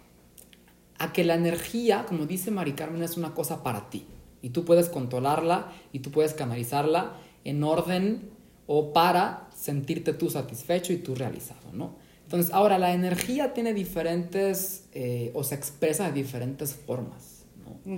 a 1.00 1.14
que 1.14 1.24
la 1.24 1.36
energía, 1.36 2.06
como 2.08 2.26
dice 2.26 2.52
Mari 2.52 2.74
Carmen, 2.74 3.04
es 3.04 3.18
una 3.18 3.34
cosa 3.34 3.64
para 3.64 3.90
ti 3.90 4.06
y 4.42 4.50
tú 4.50 4.66
puedes 4.66 4.90
controlarla 4.90 5.72
y 5.92 6.00
tú 6.00 6.12
puedes 6.12 6.34
canalizarla 6.34 7.14
en 7.44 7.64
orden 7.64 8.30
o 8.68 8.94
para 8.94 9.50
sentirte 9.56 10.14
tú 10.14 10.30
satisfecho 10.30 10.94
y 10.94 10.98
tú 10.98 11.16
realizado, 11.16 11.72
¿no? 11.74 11.96
Entonces, 12.24 12.54
ahora 12.54 12.78
la 12.78 12.94
energía 12.94 13.54
tiene 13.54 13.74
diferentes 13.74 14.86
eh, 14.94 15.32
o 15.34 15.44
se 15.44 15.56
expresa 15.56 16.08
de 16.08 16.14
diferentes 16.14 16.74
formas, 16.74 17.46
¿no? 17.64 17.94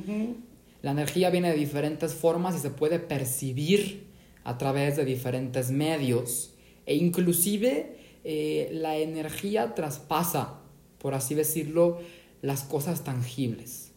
La 0.86 0.92
energía 0.92 1.32
viene 1.32 1.50
de 1.50 1.58
diferentes 1.58 2.14
formas 2.14 2.56
y 2.56 2.60
se 2.60 2.70
puede 2.70 3.00
percibir 3.00 4.06
a 4.44 4.60
través 4.60 4.96
de 4.96 5.04
diferentes 5.04 5.72
medios 5.72 6.54
e 6.86 6.94
inclusive 6.94 7.96
eh, 8.24 8.70
la 8.72 8.96
energía 8.96 9.74
traspasa, 9.74 10.60
por 11.00 11.16
así 11.16 11.34
decirlo, 11.34 11.98
las 12.44 12.62
cosas 12.62 13.04
tangibles. 13.04 13.94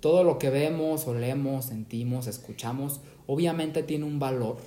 Todo 0.00 0.24
lo 0.24 0.38
que 0.38 0.50
vemos, 0.50 1.06
olemos, 1.06 1.64
sentimos, 1.64 2.26
escuchamos, 2.26 3.00
obviamente 3.26 3.82
tiene 3.82 4.04
un 4.04 4.18
valor, 4.18 4.58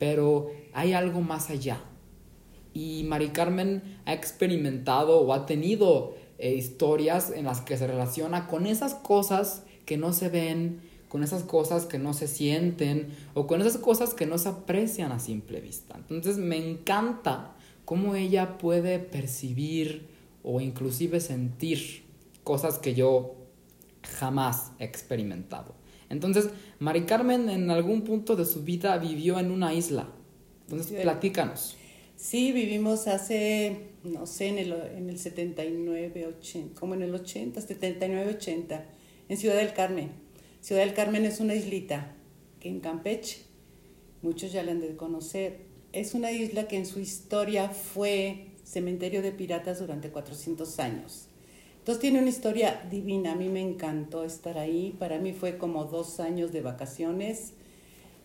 pero 0.00 0.50
hay 0.72 0.92
algo 0.92 1.20
más 1.20 1.50
allá. 1.50 1.84
Y 2.74 3.04
Mari 3.04 3.28
Carmen 3.28 4.00
ha 4.06 4.12
experimentado 4.12 5.20
o 5.20 5.32
ha 5.32 5.46
tenido 5.46 6.16
eh, 6.38 6.52
historias 6.52 7.30
en 7.30 7.44
las 7.44 7.60
que 7.60 7.76
se 7.76 7.86
relaciona 7.86 8.48
con 8.48 8.66
esas 8.66 8.94
cosas 8.96 9.62
que 9.86 9.96
no 9.96 10.12
se 10.12 10.28
ven, 10.28 10.90
con 11.12 11.22
esas 11.22 11.42
cosas 11.42 11.84
que 11.84 11.98
no 11.98 12.14
se 12.14 12.26
sienten 12.26 13.08
o 13.34 13.46
con 13.46 13.60
esas 13.60 13.76
cosas 13.76 14.14
que 14.14 14.24
no 14.24 14.38
se 14.38 14.48
aprecian 14.48 15.12
a 15.12 15.20
simple 15.20 15.60
vista. 15.60 15.94
Entonces 16.08 16.38
me 16.38 16.56
encanta 16.56 17.54
cómo 17.84 18.14
ella 18.14 18.56
puede 18.56 18.98
percibir 18.98 20.06
o 20.42 20.62
inclusive 20.62 21.20
sentir 21.20 22.04
cosas 22.44 22.78
que 22.78 22.94
yo 22.94 23.34
jamás 24.18 24.72
he 24.78 24.84
experimentado. 24.84 25.74
Entonces, 26.08 26.48
Mari 26.78 27.02
Carmen 27.02 27.50
en 27.50 27.70
algún 27.70 28.04
punto 28.04 28.34
de 28.34 28.46
su 28.46 28.62
vida 28.64 28.96
vivió 28.96 29.38
en 29.38 29.50
una 29.50 29.74
isla. 29.74 30.08
Entonces, 30.62 30.98
platícanos. 31.02 31.76
Sí, 32.16 32.52
vivimos 32.52 33.06
hace, 33.06 33.90
no 34.02 34.24
sé, 34.24 34.48
en 34.48 34.56
el, 34.56 34.72
en 34.72 35.10
el 35.10 35.18
79, 35.18 36.26
80, 36.38 36.80
como 36.80 36.94
en 36.94 37.02
el 37.02 37.14
80, 37.14 37.60
79, 37.60 38.36
80, 38.36 38.86
en 39.28 39.36
Ciudad 39.36 39.56
del 39.56 39.74
Carmen. 39.74 40.21
Ciudad 40.62 40.82
del 40.82 40.94
Carmen 40.94 41.24
es 41.24 41.40
una 41.40 41.56
islita 41.56 42.14
que 42.60 42.68
en 42.68 42.78
Campeche, 42.78 43.38
muchos 44.22 44.52
ya 44.52 44.62
la 44.62 44.70
han 44.70 44.80
de 44.80 44.94
conocer, 44.94 45.66
es 45.92 46.14
una 46.14 46.30
isla 46.30 46.68
que 46.68 46.76
en 46.76 46.86
su 46.86 47.00
historia 47.00 47.68
fue 47.68 48.46
cementerio 48.62 49.22
de 49.22 49.32
piratas 49.32 49.80
durante 49.80 50.10
400 50.10 50.78
años. 50.78 51.26
Entonces 51.78 52.00
tiene 52.00 52.20
una 52.20 52.28
historia 52.28 52.86
divina, 52.88 53.32
a 53.32 53.34
mí 53.34 53.48
me 53.48 53.60
encantó 53.60 54.22
estar 54.22 54.56
ahí, 54.56 54.94
para 55.00 55.18
mí 55.18 55.32
fue 55.32 55.58
como 55.58 55.86
dos 55.86 56.20
años 56.20 56.52
de 56.52 56.60
vacaciones, 56.60 57.54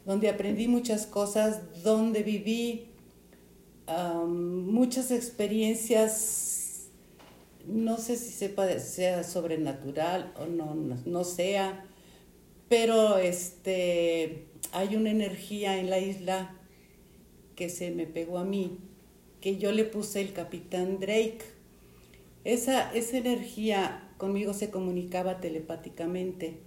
donde 0.06 0.30
aprendí 0.30 0.68
muchas 0.68 1.08
cosas, 1.08 1.82
donde 1.84 2.22
viví 2.22 2.92
muchas 4.28 5.10
experiencias, 5.10 6.90
no 7.66 7.98
sé 7.98 8.16
si 8.16 8.32
sepa, 8.32 8.78
sea 8.78 9.24
sobrenatural 9.24 10.34
o 10.40 10.46
no, 10.46 10.76
no 10.76 11.24
sea, 11.24 11.84
pero 12.70 13.18
este, 13.18 14.46
hay 14.72 14.96
una 14.96 15.12
energía 15.12 15.80
en 15.80 15.90
la 15.90 16.00
isla 16.00 16.56
que 17.56 17.70
se 17.70 17.92
me 17.92 18.06
pegó 18.06 18.38
a 18.38 18.46
mí, 18.46 18.80
que 19.42 19.58
yo 19.58 19.72
le 19.72 19.84
puse 19.84 20.22
el 20.22 20.34
capitán 20.34 21.00
Drake. 21.00 21.40
Esa, 22.44 22.94
esa 22.94 23.18
energía 23.18 24.10
conmigo 24.18 24.54
se 24.54 24.70
comunicaba 24.70 25.40
telepáticamente. 25.40 26.58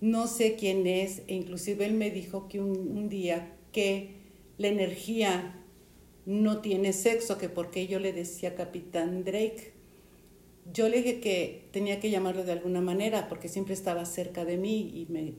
No 0.00 0.26
sé 0.26 0.56
quién 0.56 0.86
es, 0.86 1.22
e 1.26 1.34
inclusive 1.34 1.84
él 1.84 1.94
me 1.94 2.10
dijo 2.10 2.48
que 2.48 2.60
un, 2.60 2.96
un 2.96 3.08
día 3.08 3.52
que 3.72 4.22
la 4.58 4.68
energía 4.68 5.58
no 6.24 6.60
tiene 6.60 6.92
sexo, 6.92 7.38
que 7.38 7.48
porque 7.48 7.86
yo 7.86 7.98
le 7.98 8.12
decía 8.12 8.54
capitán 8.54 9.24
Drake. 9.24 9.72
Yo 10.70 10.88
le 10.88 10.98
dije 10.98 11.20
que 11.20 11.68
tenía 11.72 11.98
que 11.98 12.10
llamarlo 12.10 12.44
de 12.44 12.52
alguna 12.52 12.80
manera 12.80 13.28
porque 13.28 13.48
siempre 13.48 13.74
estaba 13.74 14.04
cerca 14.04 14.44
de 14.44 14.56
mí 14.56 14.92
y 14.94 15.06
me, 15.10 15.34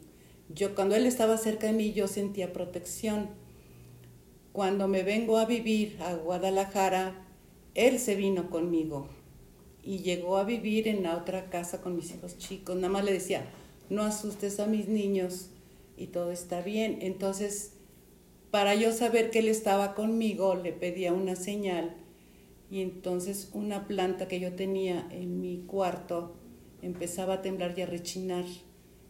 yo 0.49 0.75
cuando 0.75 0.95
él 0.95 1.05
estaba 1.05 1.37
cerca 1.37 1.67
de 1.67 1.73
mí 1.73 1.93
yo 1.93 2.07
sentía 2.07 2.53
protección. 2.53 3.29
Cuando 4.51 4.87
me 4.87 5.03
vengo 5.03 5.37
a 5.37 5.45
vivir 5.45 5.97
a 6.01 6.13
Guadalajara, 6.13 7.25
él 7.73 7.97
se 7.99 8.15
vino 8.15 8.49
conmigo 8.49 9.07
y 9.81 9.99
llegó 9.99 10.37
a 10.37 10.43
vivir 10.43 10.87
en 10.87 11.03
la 11.03 11.17
otra 11.17 11.49
casa 11.49 11.81
con 11.81 11.95
mis 11.95 12.11
hijos 12.13 12.37
chicos. 12.37 12.75
Nada 12.75 12.89
más 12.89 13.03
le 13.03 13.13
decía, 13.13 13.45
no 13.89 14.03
asustes 14.03 14.59
a 14.59 14.67
mis 14.67 14.87
niños 14.87 15.49
y 15.97 16.07
todo 16.07 16.31
está 16.31 16.61
bien. 16.61 16.99
Entonces, 17.01 17.73
para 18.51 18.75
yo 18.75 18.91
saber 18.91 19.31
que 19.31 19.39
él 19.39 19.47
estaba 19.47 19.95
conmigo, 19.95 20.53
le 20.55 20.71
pedía 20.71 21.13
una 21.13 21.35
señal 21.35 21.95
y 22.73 22.81
entonces 22.81 23.51
una 23.53 23.87
planta 23.87 24.27
que 24.27 24.39
yo 24.39 24.53
tenía 24.53 25.07
en 25.11 25.39
mi 25.39 25.59
cuarto 25.67 26.33
empezaba 26.81 27.35
a 27.35 27.41
temblar 27.43 27.77
y 27.77 27.83
a 27.83 27.85
rechinar. 27.85 28.45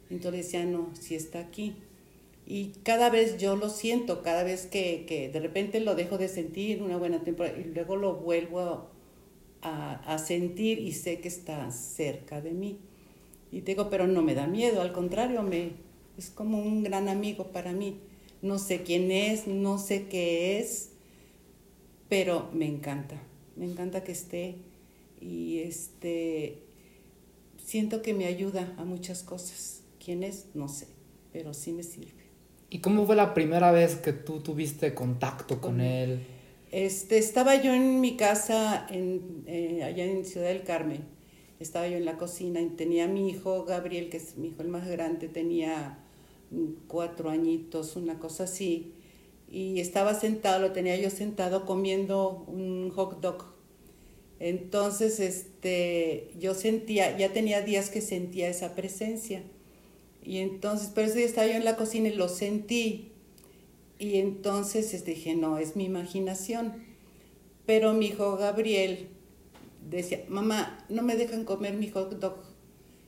Entonces 0.10 0.48
decía, 0.48 0.66
no, 0.66 0.90
si 1.00 1.16
está 1.16 1.40
aquí. 1.40 1.78
Y 2.46 2.74
cada 2.84 3.10
vez 3.10 3.38
yo 3.38 3.56
lo 3.56 3.70
siento, 3.70 4.22
cada 4.22 4.44
vez 4.44 4.66
que, 4.66 5.30
de 5.32 5.40
repente 5.40 5.80
lo 5.80 5.96
dejo 5.96 6.18
de 6.18 6.28
sentir 6.28 6.84
una 6.84 6.98
buena 6.98 7.24
temporada 7.24 7.58
y 7.58 7.64
luego 7.64 7.96
lo 7.96 8.16
vuelvo 8.16 8.90
a, 9.62 9.94
a, 10.14 10.18
sentir 10.18 10.80
y 10.80 10.92
sé 10.92 11.22
que 11.22 11.30
está 11.30 11.72
cerca 11.72 12.42
de 12.42 12.52
mí. 12.52 12.80
Y 13.50 13.62
digo, 13.62 13.90
pero 13.90 14.08
no 14.08 14.22
me 14.24 14.36
da 14.36 14.46
miedo, 14.46 14.82
al 14.82 14.92
contrario, 14.92 15.42
me, 15.42 15.72
es 16.18 16.32
como 16.32 16.60
un 16.60 16.84
gran 16.84 17.08
amigo 17.08 17.54
para 17.54 17.72
mí. 17.72 18.02
No 18.42 18.60
sé 18.60 18.84
quién 18.84 19.10
es, 19.10 19.48
no 19.48 19.78
sé 19.78 20.10
qué 20.10 20.60
es, 20.60 20.90
pero 22.10 22.50
me 22.52 22.68
encanta, 22.68 23.24
me 23.56 23.66
encanta 23.66 24.04
que 24.04 24.12
esté 24.12 24.56
y 25.20 25.60
este 25.60 26.64
siento 27.58 28.02
que 28.02 28.14
me 28.14 28.26
ayuda 28.26 28.74
a 28.78 28.84
muchas 28.84 29.24
cosas. 29.24 29.82
¿Quién 30.04 30.24
es? 30.24 30.48
No 30.54 30.68
sé, 30.68 30.88
pero 31.32 31.54
sí 31.54 31.72
me 31.72 31.84
sirve. 31.84 32.24
¿Y 32.70 32.80
cómo 32.80 33.06
fue 33.06 33.16
la 33.16 33.34
primera 33.34 33.72
vez 33.72 33.96
que 33.96 34.14
tú 34.14 34.40
tuviste 34.40 34.94
contacto 34.94 35.62
con, 35.62 35.80
él? 35.80 36.26
Este, 36.72 37.20
estaba 37.20 37.62
yo 37.62 37.74
en 37.74 38.02
mi 38.02 38.18
casa 38.18 38.88
en, 38.90 39.44
eh, 39.46 39.84
allá 39.84 40.06
en 40.06 40.26
Ciudad 40.26 40.48
del 40.48 40.64
Carmen. 40.64 41.04
Estaba 41.60 41.88
yo 41.88 41.98
en 41.98 42.06
la 42.06 42.18
cocina 42.18 42.60
y 42.60 42.70
tenía 42.70 43.06
a 43.06 43.08
mi 43.08 43.30
hijo 43.30 43.64
Gabriel, 43.64 44.10
que 44.10 44.18
es 44.18 44.38
mi 44.38 44.48
hijo 44.48 44.64
el 44.64 44.70
más 44.70 44.88
grande, 44.88 45.30
tenía 45.30 46.00
cuatro 46.88 47.30
añitos, 47.30 47.96
una 47.96 48.20
cosa 48.20 48.46
así. 48.46 48.94
Y 49.54 49.80
estaba 49.80 50.16
sentado, 50.16 50.60
lo 50.60 50.72
tenía 50.72 50.98
yo 50.98 51.12
sentado 51.12 51.68
comiendo 51.68 52.44
un 52.48 52.90
hot 52.90 53.22
dog. 53.22 53.54
Entonces, 54.40 55.20
este, 55.20 56.32
yo 56.40 56.56
sentía, 56.56 57.16
ya 57.16 57.32
tenía 57.34 57.62
días 57.62 57.92
que 57.92 58.02
sentía 58.02 58.50
esa 58.50 58.74
presencia. 58.74 59.44
Y 60.24 60.40
entonces, 60.40 60.90
pero 60.96 61.06
ese 61.06 61.18
día 61.18 61.28
estaba 61.28 61.46
yo 61.46 61.54
en 61.54 61.66
la 61.66 61.76
cocina 61.76 62.10
y 62.10 62.16
lo 62.16 62.30
sentí. 62.30 63.12
Y 64.00 64.18
entonces 64.18 64.92
este, 64.96 65.12
dije, 65.12 65.36
no, 65.36 65.60
es 65.60 65.76
mi 65.76 65.86
imaginación. 65.86 66.74
Pero 67.68 67.94
mi 67.94 68.08
hijo 68.08 68.36
Gabriel 68.38 69.10
decía, 69.88 70.24
mamá, 70.30 70.84
no 70.90 71.04
me 71.04 71.16
dejan 71.16 71.46
comer 71.46 71.76
mi 71.76 71.90
hot 71.90 72.20
dog. 72.20 72.38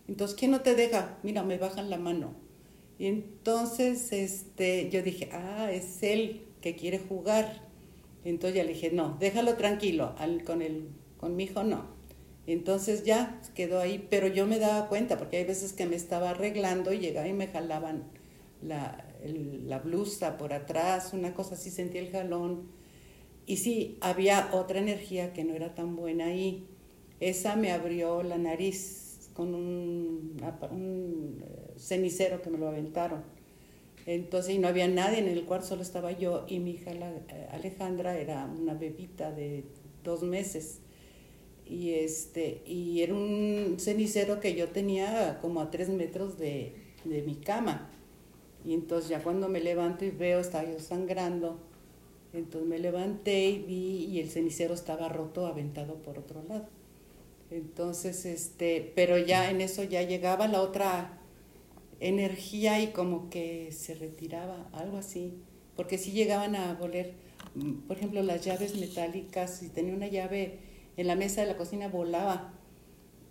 Entonces, 0.08 0.38
¿quién 0.38 0.52
no 0.52 0.62
te 0.62 0.76
deja? 0.76 1.18
Mira, 1.24 1.42
me 1.42 1.58
bajan 1.58 1.90
la 1.90 1.98
mano. 1.98 2.45
Y 2.98 3.08
entonces 3.08 4.12
este, 4.12 4.90
yo 4.90 5.02
dije, 5.02 5.30
ah, 5.34 5.70
es 5.72 6.02
él 6.04 6.46
que 6.62 6.76
quiere 6.76 7.00
jugar. 7.00 7.64
Entonces 8.24 8.58
ya 8.58 8.64
le 8.64 8.74
dije, 8.74 8.92
no, 8.92 9.18
déjalo 9.20 9.56
tranquilo, 9.56 10.16
al, 10.18 10.44
con, 10.44 10.62
el, 10.62 10.90
con 11.18 11.36
mi 11.36 11.44
hijo 11.44 11.64
no. 11.64 11.94
Entonces 12.48 13.04
ya 13.04 13.42
quedó 13.56 13.80
ahí, 13.80 14.08
pero 14.10 14.28
yo 14.28 14.46
me 14.48 14.60
daba 14.60 14.88
cuenta, 14.88 15.18
porque 15.18 15.38
hay 15.38 15.46
veces 15.46 15.74
que 15.74 15.86
me 15.86 15.96
estaba 15.96 16.32
arreglando 16.32 16.94
y 16.94 17.00
llegaba 17.00 17.28
y 17.28 17.34
me 17.34 17.48
jalaban 17.48 18.04
la, 18.62 19.04
la 19.24 19.80
blusa 19.80 20.38
por 20.38 20.54
atrás, 20.54 21.14
una 21.14 21.34
cosa 21.34 21.56
así, 21.56 21.72
sentí 21.72 21.98
el 21.98 22.12
jalón. 22.12 22.70
Y 23.46 23.58
sí, 23.58 23.98
había 24.02 24.50
otra 24.54 24.80
energía 24.80 25.34
que 25.34 25.44
no 25.44 25.54
era 25.54 25.76
tan 25.76 25.96
buena 25.96 26.26
ahí. 26.26 26.68
Esa 27.20 27.56
me 27.56 27.72
abrió 27.72 28.24
la 28.24 28.38
nariz 28.38 29.05
con 29.36 29.56
un, 29.56 30.38
un 30.72 31.44
eh, 31.46 31.74
cenicero 31.78 32.42
que 32.42 32.50
me 32.52 32.60
lo 32.60 32.70
aventaron. 32.70 33.24
Entonces, 34.08 34.56
y 34.56 34.60
no 34.60 34.68
había 34.68 34.88
nadie 34.88 35.20
en 35.20 35.28
el 35.28 35.46
cuarto, 35.46 35.68
solo 35.68 35.82
estaba 35.84 36.12
yo 36.12 36.46
y 36.48 36.60
mi 36.60 36.72
hija 36.74 36.94
la, 36.94 37.12
eh, 37.12 37.48
Alejandra, 37.52 38.18
era 38.18 38.46
una 38.46 38.74
bebita 38.76 39.32
de 39.32 39.66
dos 40.04 40.24
meses. 40.24 40.82
y 41.66 41.92
este 41.94 42.62
y 42.66 43.02
era 43.02 43.14
un 43.14 43.78
cenicero 43.80 44.40
que 44.40 44.56
yo 44.56 44.70
tenía 44.70 45.40
como 45.42 45.62
a 45.62 45.72
tres 45.72 45.90
metros 45.90 46.38
de, 46.38 46.76
de 47.06 47.22
mi 47.24 47.36
cama 47.36 47.90
y 48.66 48.74
entonces 48.74 49.10
ya 49.10 49.24
cuando 49.24 49.50
me 49.50 49.60
levanto 49.62 50.06
y 50.06 50.12
veo 50.12 50.40
estaba 50.42 50.66
yo 50.70 50.80
sangrando 50.80 51.60
entonces 52.34 52.70
me 52.70 52.80
levanté 52.80 53.50
y 53.50 53.60
vi 53.60 54.06
y 54.06 54.20
el 54.20 54.30
cenicero 54.30 54.74
estaba 54.76 55.10
roto 55.10 55.48
aventado 55.48 55.96
por 56.04 56.20
otro 56.20 56.44
lado 56.44 56.68
entonces 57.52 58.26
este 58.26 58.92
pero 58.96 59.18
ya 59.18 59.50
en 59.50 59.62
eso 59.62 59.84
ya 59.84 60.02
llegaba 60.02 60.48
la 60.48 60.62
otra 60.62 61.20
energía 62.00 62.82
y 62.82 62.88
como 62.88 63.30
que 63.30 63.72
se 63.72 63.96
retiraba 63.96 64.70
algo 64.74 64.98
así 64.98 65.34
porque 65.76 65.98
si 65.98 66.12
llegaban 66.12 66.56
a 66.56 66.74
voler 66.74 67.14
mm, 67.56 67.88
por 67.88 67.98
ejemplo 67.98 68.24
las 68.24 68.44
llaves 68.44 68.76
metálicas 68.78 69.58
si 69.58 69.70
tenía 69.70 69.94
una 69.94 70.08
llave 70.08 70.60
en 70.98 71.08
la 71.08 71.16
mesa 71.16 71.42
de 71.42 71.48
la 71.48 71.58
cocina 71.58 71.88
volaba 71.88 72.54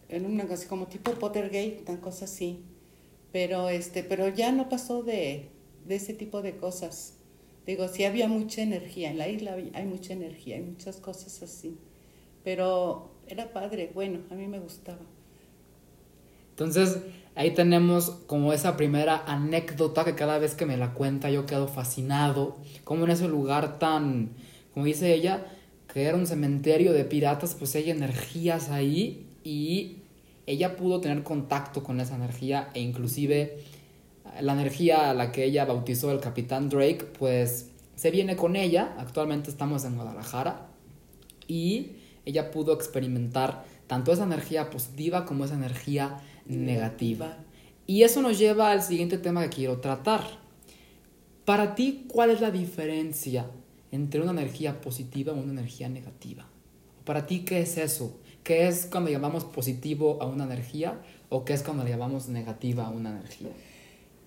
en 0.08 0.26
una 0.26 0.46
cosa 0.46 0.68
como 0.68 0.86
tipo 0.86 1.12
Pottergate, 1.12 1.84
una 1.88 2.00
cosa 2.00 2.24
así. 2.26 2.60
Pero 3.32 3.68
este, 3.68 4.04
pero 4.04 4.28
ya 4.28 4.52
no 4.52 4.68
pasó 4.68 5.02
de, 5.02 5.48
de 5.86 5.96
ese 5.96 6.14
tipo 6.14 6.42
de 6.42 6.56
cosas. 6.56 7.14
Digo, 7.66 7.88
sí 7.88 8.04
había 8.04 8.28
mucha 8.28 8.62
energía, 8.62 9.10
en 9.10 9.18
la 9.18 9.28
isla 9.28 9.56
hay 9.72 9.86
mucha 9.86 10.12
energía, 10.12 10.56
hay 10.56 10.62
muchas 10.62 10.98
cosas 10.98 11.42
así. 11.42 11.78
Pero 12.44 13.13
era 13.28 13.52
padre, 13.52 13.90
bueno, 13.94 14.20
a 14.30 14.34
mí 14.34 14.46
me 14.46 14.58
gustaba. 14.58 14.98
Entonces, 16.50 17.00
ahí 17.34 17.52
tenemos 17.52 18.10
como 18.26 18.52
esa 18.52 18.76
primera 18.76 19.24
anécdota 19.26 20.04
que 20.04 20.14
cada 20.14 20.38
vez 20.38 20.54
que 20.54 20.66
me 20.66 20.76
la 20.76 20.94
cuenta 20.94 21.30
yo 21.30 21.46
quedo 21.46 21.66
fascinado, 21.66 22.56
como 22.84 23.04
en 23.04 23.10
ese 23.10 23.28
lugar 23.28 23.78
tan, 23.78 24.30
como 24.72 24.86
dice 24.86 25.12
ella, 25.12 25.46
que 25.92 26.04
era 26.04 26.16
un 26.16 26.26
cementerio 26.26 26.92
de 26.92 27.04
piratas, 27.04 27.54
pues 27.54 27.74
hay 27.74 27.90
energías 27.90 28.70
ahí 28.70 29.26
y 29.42 29.98
ella 30.46 30.76
pudo 30.76 31.00
tener 31.00 31.22
contacto 31.22 31.82
con 31.82 32.00
esa 32.00 32.16
energía 32.16 32.70
e 32.74 32.80
inclusive 32.80 33.58
la 34.40 34.52
energía 34.52 35.10
a 35.10 35.14
la 35.14 35.32
que 35.32 35.44
ella 35.44 35.64
bautizó 35.64 36.10
el 36.12 36.20
capitán 36.20 36.68
Drake, 36.68 37.06
pues 37.18 37.70
se 37.94 38.10
viene 38.10 38.36
con 38.36 38.56
ella, 38.56 38.94
actualmente 38.98 39.50
estamos 39.50 39.84
en 39.84 39.94
Guadalajara 39.96 40.66
y 41.46 41.92
ella 42.24 42.50
pudo 42.50 42.72
experimentar 42.72 43.64
tanto 43.86 44.12
esa 44.12 44.24
energía 44.24 44.70
positiva 44.70 45.24
como 45.24 45.44
esa 45.44 45.54
energía 45.54 46.20
negativa. 46.46 47.36
Y 47.86 48.02
eso 48.02 48.22
nos 48.22 48.38
lleva 48.38 48.70
al 48.70 48.82
siguiente 48.82 49.18
tema 49.18 49.42
que 49.42 49.56
quiero 49.56 49.80
tratar. 49.80 50.22
Para 51.44 51.74
ti, 51.74 52.06
¿cuál 52.08 52.30
es 52.30 52.40
la 52.40 52.50
diferencia 52.50 53.46
entre 53.94 54.20
una 54.20 54.32
energía 54.32 54.80
positiva 54.80 55.32
y 55.32 55.38
una 55.38 55.52
energía 55.52 55.88
negativa. 55.88 56.44
Para 57.04 57.28
ti, 57.28 57.44
¿qué 57.44 57.60
es 57.60 57.78
eso? 57.78 58.18
¿Qué 58.42 58.66
es 58.66 58.86
cuando 58.86 59.08
llamamos 59.08 59.44
positivo 59.44 60.18
a 60.20 60.26
una 60.26 60.42
energía 60.42 61.00
o 61.28 61.44
qué 61.44 61.52
es 61.52 61.62
cuando 61.62 61.86
llamamos 61.86 62.28
negativa 62.28 62.86
a 62.86 62.90
una 62.90 63.10
energía? 63.10 63.50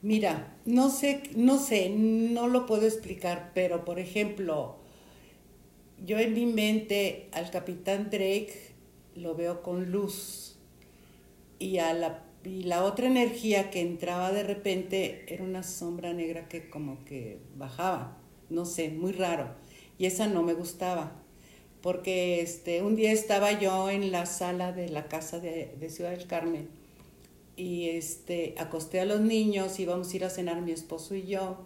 Mira, 0.01 0.55
no 0.63 0.89
sé, 0.89 1.23
no 1.35 1.59
sé, 1.59 1.89
no 1.89 2.47
lo 2.47 2.65
puedo 2.65 2.83
explicar, 2.83 3.51
pero 3.53 3.83
por 3.83 3.99
ejemplo, 3.99 4.77
yo 6.05 6.19
en 6.19 6.33
mi 6.33 6.45
mente 6.45 7.29
al 7.31 7.49
capitán 7.51 8.09
Drake 8.09 8.71
lo 9.15 9.35
veo 9.35 9.63
con 9.63 9.91
luz 9.91 10.57
y 11.59 11.79
a 11.79 11.93
la 11.93 12.23
y 12.43 12.63
la 12.63 12.85
otra 12.85 13.07
energía 13.07 13.71
que 13.71 13.81
entraba 13.81 14.31
de 14.31 14.43
repente 14.43 15.25
era 15.27 15.43
una 15.43 15.63
sombra 15.63 16.13
negra 16.13 16.47
que 16.47 16.69
como 16.69 17.03
que 17.03 17.39
bajaba 17.57 18.17
no 18.49 18.65
sé, 18.65 18.89
muy 18.89 19.11
raro. 19.11 19.49
Y 19.97 20.05
esa 20.05 20.27
no 20.27 20.43
me 20.43 20.53
gustaba, 20.53 21.11
porque 21.81 22.41
este, 22.41 22.81
un 22.81 22.95
día 22.95 23.11
estaba 23.11 23.59
yo 23.59 23.89
en 23.89 24.11
la 24.11 24.25
sala 24.25 24.71
de 24.71 24.89
la 24.89 25.07
casa 25.07 25.39
de, 25.39 25.75
Ciudad 25.89 26.11
del 26.11 26.27
Carmen 26.27 26.69
y 27.55 27.89
este, 27.89 28.53
acosté 28.57 28.99
a 28.99 29.05
los 29.05 29.21
niños, 29.21 29.79
íbamos 29.79 30.13
a 30.13 30.15
ir 30.15 30.25
a 30.25 30.29
cenar 30.29 30.61
mi 30.61 30.71
esposo 30.71 31.15
y 31.15 31.25
yo, 31.25 31.57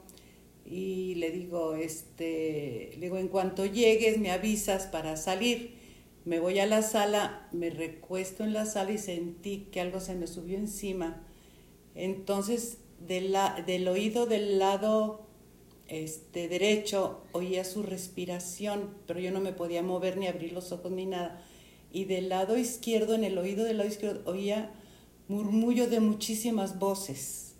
y 0.71 1.15
le 1.15 1.31
digo, 1.31 1.75
este, 1.75 2.91
le 2.93 3.01
digo, 3.01 3.17
en 3.17 3.27
cuanto 3.27 3.65
llegues 3.65 4.17
me 4.17 4.31
avisas 4.31 4.87
para 4.87 5.17
salir. 5.17 5.75
Me 6.23 6.39
voy 6.39 6.59
a 6.59 6.65
la 6.65 6.81
sala, 6.81 7.49
me 7.51 7.69
recuesto 7.69 8.45
en 8.45 8.53
la 8.53 8.65
sala 8.65 8.93
y 8.93 8.97
sentí 8.97 9.67
que 9.69 9.81
algo 9.81 9.99
se 9.99 10.15
me 10.15 10.27
subió 10.27 10.57
encima. 10.57 11.27
Entonces, 11.93 12.77
del 12.99 13.87
oído 13.89 14.27
del 14.27 14.59
lado 14.59 15.27
este, 15.89 16.47
derecho 16.47 17.25
oía 17.33 17.65
su 17.65 17.83
respiración, 17.83 18.95
pero 19.07 19.19
yo 19.19 19.31
no 19.31 19.41
me 19.41 19.51
podía 19.51 19.83
mover 19.83 20.15
ni 20.15 20.27
abrir 20.27 20.53
los 20.53 20.71
ojos 20.71 20.89
ni 20.89 21.05
nada. 21.05 21.43
Y 21.91 22.05
del 22.05 22.29
lado 22.29 22.57
izquierdo, 22.57 23.13
en 23.13 23.25
el 23.25 23.37
oído 23.37 23.65
del 23.65 23.77
lado 23.77 23.89
izquierdo, 23.89 24.21
oía 24.31 24.71
murmullo 25.27 25.89
de 25.89 25.99
muchísimas 25.99 26.79
voces. 26.79 27.50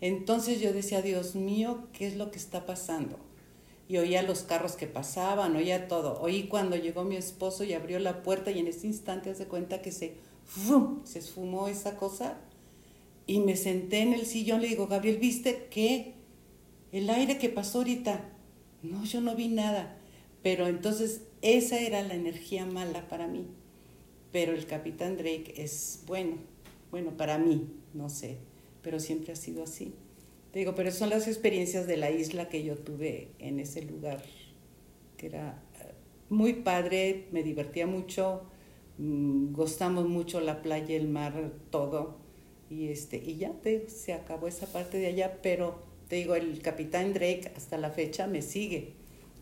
Entonces 0.00 0.60
yo 0.60 0.72
decía, 0.72 1.02
Dios 1.02 1.34
mío, 1.34 1.88
¿qué 1.92 2.06
es 2.06 2.16
lo 2.16 2.30
que 2.30 2.38
está 2.38 2.66
pasando? 2.66 3.18
Y 3.88 3.96
oía 3.96 4.22
los 4.22 4.42
carros 4.42 4.76
que 4.76 4.86
pasaban, 4.86 5.56
oía 5.56 5.88
todo. 5.88 6.20
Oí 6.20 6.44
cuando 6.48 6.76
llegó 6.76 7.04
mi 7.04 7.16
esposo 7.16 7.64
y 7.64 7.72
abrió 7.72 7.98
la 7.98 8.22
puerta 8.22 8.50
y 8.50 8.58
en 8.58 8.68
ese 8.68 8.86
instante 8.86 9.30
hace 9.30 9.46
cuenta 9.46 9.82
que 9.82 9.92
se, 9.92 10.14
se 11.04 11.18
esfumó 11.18 11.68
esa 11.68 11.96
cosa. 11.96 12.38
Y 13.26 13.40
me 13.40 13.56
senté 13.56 14.00
en 14.00 14.14
el 14.14 14.26
sillón, 14.26 14.62
le 14.62 14.68
digo, 14.68 14.86
Gabriel, 14.86 15.18
¿viste 15.18 15.68
qué? 15.70 16.14
el 16.92 17.10
aire 17.10 17.38
que 17.38 17.48
pasó 17.48 17.78
ahorita, 17.78 18.24
no, 18.82 19.04
yo 19.04 19.20
no 19.20 19.34
vi 19.34 19.48
nada. 19.48 19.96
Pero 20.42 20.66
entonces 20.66 21.22
esa 21.42 21.78
era 21.80 22.02
la 22.02 22.14
energía 22.14 22.64
mala 22.64 23.08
para 23.08 23.26
mí. 23.26 23.46
Pero 24.32 24.52
el 24.52 24.66
capitán 24.66 25.16
Drake 25.16 25.54
es 25.56 26.02
bueno, 26.06 26.36
bueno, 26.90 27.16
para 27.16 27.38
mí, 27.38 27.68
no 27.94 28.08
sé, 28.08 28.38
pero 28.82 29.00
siempre 29.00 29.32
ha 29.32 29.36
sido 29.36 29.62
así. 29.62 29.94
Te 30.52 30.60
digo, 30.60 30.74
pero 30.74 30.90
son 30.90 31.10
las 31.10 31.28
experiencias 31.28 31.86
de 31.86 31.96
la 31.96 32.10
isla 32.10 32.48
que 32.48 32.64
yo 32.64 32.76
tuve 32.76 33.32
en 33.38 33.60
ese 33.60 33.82
lugar, 33.82 34.22
que 35.16 35.26
era 35.26 35.62
eh, 35.80 35.92
muy 36.30 36.54
padre, 36.54 37.26
me 37.32 37.42
divertía 37.42 37.86
mucho, 37.86 38.42
mm, 38.98 39.52
gustamos 39.52 40.08
mucho 40.08 40.40
la 40.40 40.62
playa, 40.62 40.96
el 40.96 41.08
mar, 41.08 41.52
todo. 41.70 42.16
Y, 42.70 42.88
este, 42.88 43.16
y 43.16 43.36
ya 43.36 43.52
te, 43.52 43.88
se 43.88 44.12
acabó 44.12 44.48
esa 44.48 44.66
parte 44.66 44.98
de 44.98 45.06
allá, 45.06 45.40
pero 45.42 45.82
te 46.08 46.16
digo, 46.16 46.34
el 46.34 46.60
capitán 46.62 47.12
Drake 47.12 47.52
hasta 47.56 47.78
la 47.78 47.90
fecha 47.90 48.26
me 48.26 48.42
sigue 48.42 48.94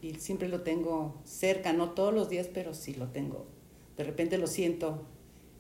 y 0.02 0.14
siempre 0.14 0.48
lo 0.48 0.62
tengo 0.62 1.20
cerca, 1.24 1.72
no 1.72 1.90
todos 1.90 2.12
los 2.12 2.28
días, 2.28 2.48
pero 2.52 2.74
sí 2.74 2.94
lo 2.94 3.08
tengo. 3.08 3.46
De 3.96 4.04
repente 4.04 4.38
lo 4.38 4.46
siento 4.46 5.06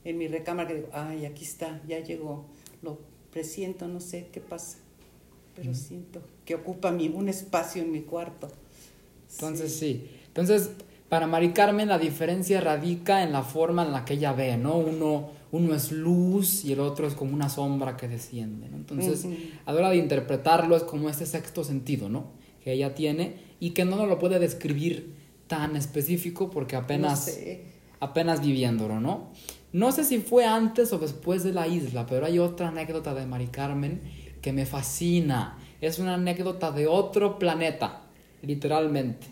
en 0.04 0.18
mi 0.18 0.28
recámara 0.28 0.68
que 0.68 0.74
digo, 0.74 0.88
ay, 0.92 1.24
aquí 1.24 1.44
está, 1.44 1.82
ya 1.86 2.00
llegó, 2.00 2.46
lo 2.82 2.98
presiento, 3.36 3.86
no 3.86 4.00
sé 4.00 4.28
qué 4.32 4.40
pasa, 4.40 4.78
pero 5.54 5.74
siento 5.74 6.22
que 6.46 6.54
ocupa 6.54 6.90
mi, 6.90 7.08
un 7.08 7.28
espacio 7.28 7.82
en 7.82 7.92
mi 7.92 8.00
cuarto. 8.00 8.48
Entonces 9.30 9.76
sí. 9.76 10.08
Entonces, 10.28 10.70
para 11.10 11.26
Mari 11.26 11.52
Carmen 11.52 11.88
la 11.88 11.98
diferencia 11.98 12.62
radica 12.62 13.22
en 13.22 13.32
la 13.32 13.42
forma 13.42 13.84
en 13.84 13.92
la 13.92 14.06
que 14.06 14.14
ella 14.14 14.32
ve, 14.32 14.56
¿no? 14.56 14.78
Uno 14.78 15.36
uno 15.52 15.74
es 15.74 15.92
luz 15.92 16.64
y 16.64 16.72
el 16.72 16.80
otro 16.80 17.06
es 17.06 17.14
como 17.14 17.34
una 17.34 17.48
sombra 17.48 17.96
que 17.96 18.08
desciende. 18.08 18.66
Entonces, 18.66 19.26
a 19.64 19.72
la 19.72 19.78
hora 19.78 19.90
de 19.90 19.96
interpretarlo 19.96 20.76
es 20.76 20.82
como 20.82 21.08
este 21.08 21.26
sexto 21.26 21.62
sentido, 21.62 22.08
¿no? 22.08 22.32
Que 22.64 22.72
ella 22.72 22.94
tiene 22.94 23.36
y 23.60 23.70
que 23.70 23.84
no 23.84 23.96
nos 23.96 24.08
lo 24.08 24.18
puede 24.18 24.38
describir 24.38 25.14
tan 25.46 25.76
específico 25.76 26.50
porque 26.50 26.76
apenas, 26.76 27.38
apenas 28.00 28.40
viviéndolo, 28.40 29.00
¿no? 29.00 29.30
No 29.72 29.92
sé 29.92 30.04
si 30.04 30.18
fue 30.18 30.44
antes 30.44 30.92
o 30.92 30.98
después 30.98 31.42
de 31.42 31.52
la 31.52 31.66
isla, 31.66 32.06
pero 32.06 32.26
hay 32.26 32.38
otra 32.38 32.68
anécdota 32.68 33.14
de 33.14 33.26
Mari 33.26 33.48
Carmen 33.48 34.00
que 34.40 34.52
me 34.52 34.66
fascina. 34.66 35.58
Es 35.80 35.98
una 35.98 36.14
anécdota 36.14 36.72
de 36.72 36.86
otro 36.86 37.38
planeta, 37.38 38.02
literalmente. 38.42 39.26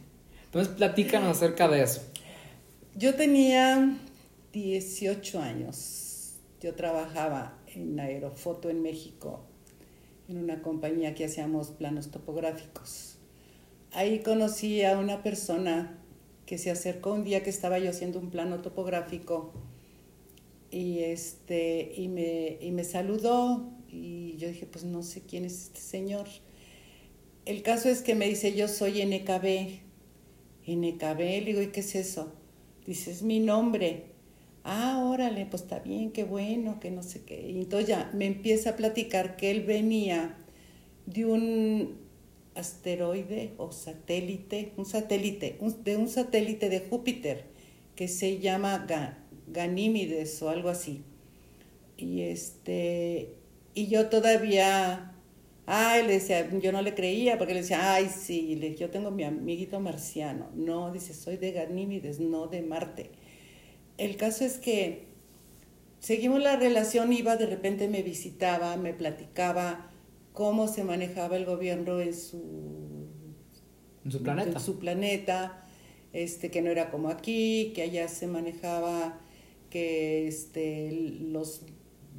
Entonces, 0.46 0.74
platícanos 0.74 1.36
acerca 1.36 1.68
de 1.68 1.82
eso. 1.82 2.02
Yo 2.94 3.14
tenía 3.14 3.96
18 4.52 5.40
años 5.40 6.14
yo 6.64 6.74
trabajaba 6.74 7.58
en 7.74 8.00
Aerofoto 8.00 8.70
en 8.70 8.80
México, 8.80 9.44
en 10.28 10.38
una 10.38 10.62
compañía 10.62 11.14
que 11.14 11.26
hacíamos 11.26 11.68
planos 11.68 12.10
topográficos. 12.10 13.18
Ahí 13.92 14.20
conocí 14.20 14.82
a 14.82 14.98
una 14.98 15.22
persona 15.22 15.98
que 16.46 16.56
se 16.56 16.70
acercó 16.70 17.12
un 17.12 17.22
día 17.22 17.42
que 17.42 17.50
estaba 17.50 17.78
yo 17.78 17.90
haciendo 17.90 18.18
un 18.18 18.30
plano 18.30 18.62
topográfico 18.62 19.52
y, 20.74 21.00
este, 21.00 21.92
y, 21.96 22.08
me, 22.08 22.58
y 22.60 22.70
me 22.72 22.84
saludó 22.84 23.70
y 23.88 24.37
yo 24.37 24.48
dije, 24.48 24.66
pues 24.66 24.84
no 24.84 25.02
sé 25.02 25.22
quién 25.22 25.44
es 25.44 25.64
este 25.64 25.80
señor. 25.80 26.26
El 27.44 27.62
caso 27.62 27.88
es 27.88 28.02
que 28.02 28.14
me 28.14 28.28
dice, 28.28 28.54
yo 28.54 28.68
soy 28.68 29.04
NKB. 29.04 29.80
NKB, 30.66 31.18
le 31.18 31.44
digo, 31.44 31.62
¿y 31.62 31.68
qué 31.68 31.80
es 31.80 31.94
eso? 31.94 32.32
Dice, 32.87 33.10
es 33.10 33.22
mi 33.22 33.40
nombre 33.40 34.14
ah, 34.64 35.02
órale, 35.04 35.46
pues 35.46 35.62
está 35.62 35.78
bien, 35.78 36.10
qué 36.10 36.24
bueno, 36.24 36.80
que 36.80 36.90
no 36.90 37.02
sé 37.02 37.22
qué. 37.22 37.48
Y 37.50 37.58
entonces 37.58 37.88
ya 37.88 38.10
me 38.14 38.26
empieza 38.26 38.70
a 38.70 38.76
platicar 38.76 39.37
que 39.37 39.50
él 39.50 39.60
venía 39.60 40.37
de 41.06 41.26
un 41.26 41.98
asteroide 42.54 43.52
o 43.58 43.72
satélite, 43.72 44.72
un 44.76 44.87
satélite, 44.87 45.58
de 45.84 45.96
un 45.96 46.08
satélite 46.08 46.68
de 46.68 46.80
Júpiter 46.80 47.44
que 47.94 48.08
se 48.08 48.38
llama 48.38 48.87
Ganímides 49.46 50.40
o 50.42 50.48
algo 50.48 50.68
así. 50.68 51.02
Y 51.96 52.22
este, 52.22 53.35
y 53.74 53.88
yo 53.88 54.09
todavía, 54.09 55.12
ay, 55.66 56.07
le 56.07 56.14
decía, 56.14 56.48
yo 56.59 56.72
no 56.72 56.83
le 56.83 56.94
creía 56.94 57.38
porque 57.38 57.54
le 57.54 57.61
decía, 57.61 57.94
ay, 57.94 58.09
sí, 58.09 58.57
le, 58.57 58.74
yo 58.74 58.90
tengo 58.90 59.11
mi 59.11 59.24
amiguito 59.24 59.80
marciano. 59.80 60.50
No, 60.54 60.92
dice, 60.92 61.14
soy 61.14 61.37
de 61.37 61.52
Ganímides, 61.52 62.20
no 62.20 62.46
de 62.46 62.62
Marte. 62.62 63.11
El 63.98 64.16
caso 64.16 64.44
es 64.44 64.59
que 64.59 65.07
seguimos 66.00 66.42
la 66.42 66.57
relación, 66.57 67.12
iba, 67.12 67.37
de 67.37 67.46
repente 67.46 67.88
me 67.88 68.02
visitaba, 68.02 68.76
me 68.76 68.92
platicaba 68.92 69.90
cómo 70.33 70.66
se 70.68 70.85
manejaba 70.85 71.37
el 71.37 71.44
gobierno 71.44 72.00
en 72.00 72.14
su, 72.14 73.09
en 74.04 74.12
su 74.12 74.22
planeta. 74.22 74.50
En 74.50 74.61
su 74.61 74.78
planeta, 74.78 75.66
este, 76.12 76.50
que 76.50 76.61
no 76.61 76.70
era 76.70 76.90
como 76.90 77.09
aquí, 77.09 77.72
que 77.74 77.83
allá 77.83 78.09
se 78.09 78.26
manejaba 78.26 79.20
que 79.74 80.28
este, 80.28 81.16
los, 81.20 81.62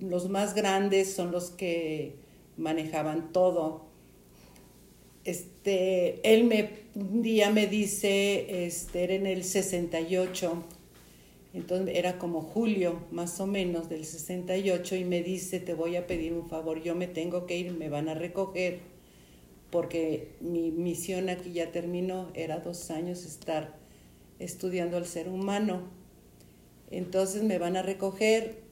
los 0.02 0.28
más 0.28 0.56
grandes 0.56 1.14
son 1.14 1.32
los 1.32 1.52
que 1.52 2.16
manejaban 2.58 3.32
todo. 3.32 3.86
Este, 5.24 6.20
él 6.30 6.44
me, 6.44 6.70
un 6.96 7.22
día 7.22 7.52
me 7.52 7.68
dice, 7.68 8.66
este, 8.66 9.06
era 9.06 9.14
en 9.14 9.26
el 9.26 9.46
68, 9.46 10.64
entonces 11.54 11.96
era 11.96 12.18
como 12.18 12.42
julio 12.42 13.00
más 13.10 13.40
o 13.40 13.48
menos 13.48 13.88
del 13.88 14.04
68 14.04 14.98
y 14.98 15.06
me 15.06 15.24
dice, 15.24 15.62
te 15.62 15.74
voy 15.74 15.96
a 15.96 16.08
pedir 16.08 16.34
un 16.34 16.50
favor, 16.50 16.84
yo 16.84 16.94
me 16.94 17.08
tengo 17.08 17.46
que 17.46 17.58
ir, 17.58 17.72
me 17.72 17.88
van 17.88 18.10
a 18.10 18.16
recoger, 18.16 18.80
porque 19.70 20.34
mi 20.42 20.72
misión 20.72 21.30
aquí 21.30 21.54
ya 21.54 21.72
terminó, 21.72 22.32
era 22.34 22.60
dos 22.60 22.92
años 22.92 23.24
estar 23.24 23.78
estudiando 24.40 24.98
al 24.98 25.06
ser 25.06 25.30
humano. 25.30 26.04
Entonces 26.92 27.44
me 27.44 27.58
van 27.58 27.78
a 27.78 27.82
recoger 27.82 28.64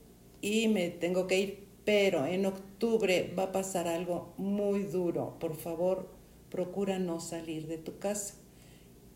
y 0.41 0.67
me 0.67 0.89
tengo 0.89 1.27
que 1.27 1.39
ir, 1.39 1.67
pero 1.85 2.25
en 2.25 2.45
octubre 2.45 3.33
va 3.37 3.43
a 3.43 3.51
pasar 3.51 3.87
algo 3.87 4.33
muy 4.37 4.83
duro, 4.83 5.37
por 5.39 5.55
favor, 5.55 6.09
procura 6.49 6.99
no 6.99 7.19
salir 7.19 7.67
de 7.67 7.77
tu 7.77 7.97
casa. 7.97 8.35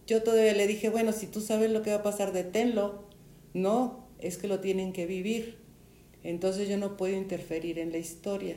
Yo 0.07 0.23
todavía 0.23 0.53
le 0.53 0.67
dije, 0.67 0.89
bueno, 0.89 1.12
si 1.12 1.27
tú 1.27 1.41
sabes 1.41 1.69
lo 1.69 1.81
que 1.81 1.91
va 1.91 1.97
a 1.97 2.03
pasar, 2.03 2.31
deténlo 2.31 3.07
no, 3.53 4.07
es 4.19 4.38
que 4.38 4.47
lo 4.47 4.60
tienen 4.60 4.93
que 4.93 5.05
vivir. 5.05 5.57
Entonces 6.23 6.69
yo 6.69 6.77
no 6.77 6.97
puedo 6.97 7.15
interferir 7.15 7.79
en 7.79 7.91
la 7.91 7.97
historia. 7.97 8.55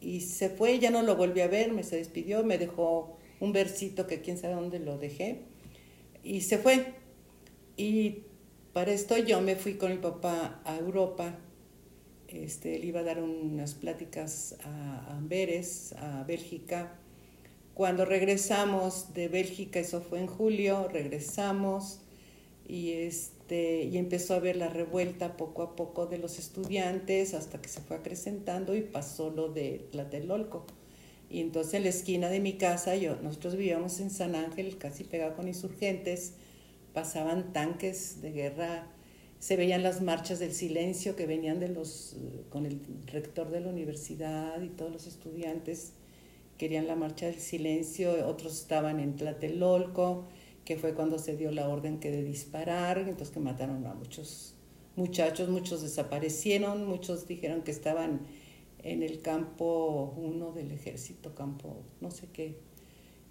Y 0.00 0.20
se 0.20 0.48
fue, 0.48 0.78
ya 0.78 0.90
no 0.90 1.02
lo 1.02 1.16
volví 1.16 1.40
a 1.40 1.48
ver, 1.48 1.72
me 1.72 1.82
se 1.82 1.96
despidió, 1.96 2.44
me 2.44 2.58
dejó 2.58 3.18
un 3.40 3.52
versito 3.52 4.06
que 4.06 4.20
quién 4.20 4.38
sabe 4.38 4.54
dónde 4.54 4.78
lo 4.78 4.98
dejé. 4.98 5.42
Y 6.22 6.42
se 6.42 6.58
fue. 6.58 6.94
Y 7.76 8.22
para 8.78 8.92
esto 8.92 9.18
yo 9.18 9.40
me 9.40 9.56
fui 9.56 9.74
con 9.74 9.90
mi 9.90 9.96
papá 9.98 10.60
a 10.64 10.76
Europa. 10.76 11.36
Este, 12.28 12.76
él 12.76 12.84
iba 12.84 13.00
a 13.00 13.02
dar 13.02 13.20
unas 13.20 13.74
pláticas 13.74 14.54
a 14.62 15.16
Amberes, 15.16 15.94
a 15.94 16.22
Bélgica. 16.22 16.96
Cuando 17.74 18.04
regresamos 18.04 19.14
de 19.14 19.26
Bélgica, 19.26 19.80
eso 19.80 20.00
fue 20.00 20.20
en 20.20 20.28
julio, 20.28 20.86
regresamos 20.86 22.02
y 22.68 22.92
este 22.92 23.82
y 23.82 23.98
empezó 23.98 24.34
a 24.34 24.38
ver 24.38 24.54
la 24.54 24.68
revuelta 24.68 25.36
poco 25.36 25.64
a 25.64 25.74
poco 25.74 26.06
de 26.06 26.18
los 26.18 26.38
estudiantes 26.38 27.34
hasta 27.34 27.60
que 27.60 27.68
se 27.68 27.80
fue 27.80 27.96
acrecentando 27.96 28.76
y 28.76 28.82
pasó 28.82 29.30
lo 29.30 29.48
de 29.48 29.88
Tlatelolco. 29.90 30.66
Y 31.28 31.40
entonces 31.40 31.74
en 31.74 31.82
la 31.82 31.88
esquina 31.88 32.30
de 32.30 32.38
mi 32.38 32.52
casa, 32.52 32.94
yo, 32.94 33.16
nosotros 33.22 33.56
vivíamos 33.56 33.98
en 33.98 34.10
San 34.10 34.36
Ángel, 34.36 34.78
casi 34.78 35.02
pegado 35.02 35.34
con 35.34 35.48
insurgentes, 35.48 36.34
pasaban 36.98 37.52
tanques 37.52 38.20
de 38.22 38.32
guerra, 38.32 38.88
se 39.38 39.56
veían 39.56 39.84
las 39.84 40.02
marchas 40.02 40.40
del 40.40 40.52
silencio 40.52 41.14
que 41.14 41.26
venían 41.26 41.60
de 41.60 41.68
los, 41.68 42.16
con 42.50 42.66
el 42.66 42.80
rector 43.06 43.50
de 43.50 43.60
la 43.60 43.68
universidad 43.68 44.60
y 44.60 44.68
todos 44.70 44.90
los 44.90 45.06
estudiantes 45.06 45.92
querían 46.56 46.88
la 46.88 46.96
marcha 46.96 47.26
del 47.26 47.38
silencio, 47.38 48.26
otros 48.26 48.58
estaban 48.58 48.98
en 48.98 49.14
Tlatelolco, 49.14 50.24
que 50.64 50.76
fue 50.76 50.94
cuando 50.94 51.20
se 51.20 51.36
dio 51.36 51.52
la 51.52 51.68
orden 51.68 52.00
que 52.00 52.10
de 52.10 52.24
disparar, 52.24 52.98
entonces 52.98 53.30
que 53.30 53.38
mataron 53.38 53.86
a 53.86 53.94
muchos 53.94 54.56
muchachos, 54.96 55.48
muchos 55.48 55.82
desaparecieron, 55.82 56.84
muchos 56.84 57.28
dijeron 57.28 57.62
que 57.62 57.70
estaban 57.70 58.22
en 58.82 59.04
el 59.04 59.22
campo 59.22 60.14
uno 60.16 60.50
del 60.50 60.72
ejército, 60.72 61.36
campo 61.36 61.84
no 62.00 62.10
sé 62.10 62.26
qué. 62.32 62.58